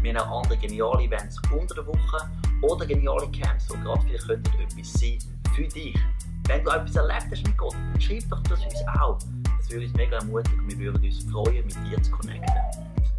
Wir 0.00 0.14
haben 0.14 0.28
auch 0.28 0.42
andere 0.42 0.58
geniale 0.58 1.04
Events 1.04 1.40
unter 1.52 1.74
der 1.74 1.86
Woche 1.86 2.30
oder 2.62 2.86
geniale 2.86 3.28
Camps, 3.32 3.66
die 3.66 3.76
gerade 3.80 4.00
vielleicht 4.02 4.26
könnten 4.26 4.60
etwas 4.60 4.92
sein 4.92 5.18
für 5.54 5.66
dich. 5.66 5.98
Wenn 6.46 6.64
du 6.64 6.70
etwas 6.70 6.94
erlebt 6.94 7.26
hast 7.30 7.46
mit 7.46 7.58
Gott, 7.58 7.74
dann 7.74 8.00
schreib 8.00 8.28
doch 8.30 8.42
das 8.44 8.64
uns 8.64 8.74
auch. 9.00 9.18
Das 9.58 9.70
würde 9.70 9.86
uns 9.86 9.94
mega 9.94 10.18
ermutigen 10.18 10.60
und 10.60 10.68
wir 10.68 10.78
würden 10.78 11.04
uns 11.04 11.24
freuen, 11.24 11.66
mit 11.66 11.76
dir 11.84 12.00
zu 12.00 12.12
connecten. 12.12 12.54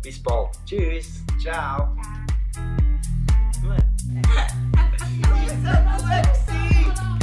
Bis 0.01 0.23
bald. 0.23 0.57
Tschüss. 0.65 1.21
Ciao. 1.37 1.93
Look. 3.63 3.79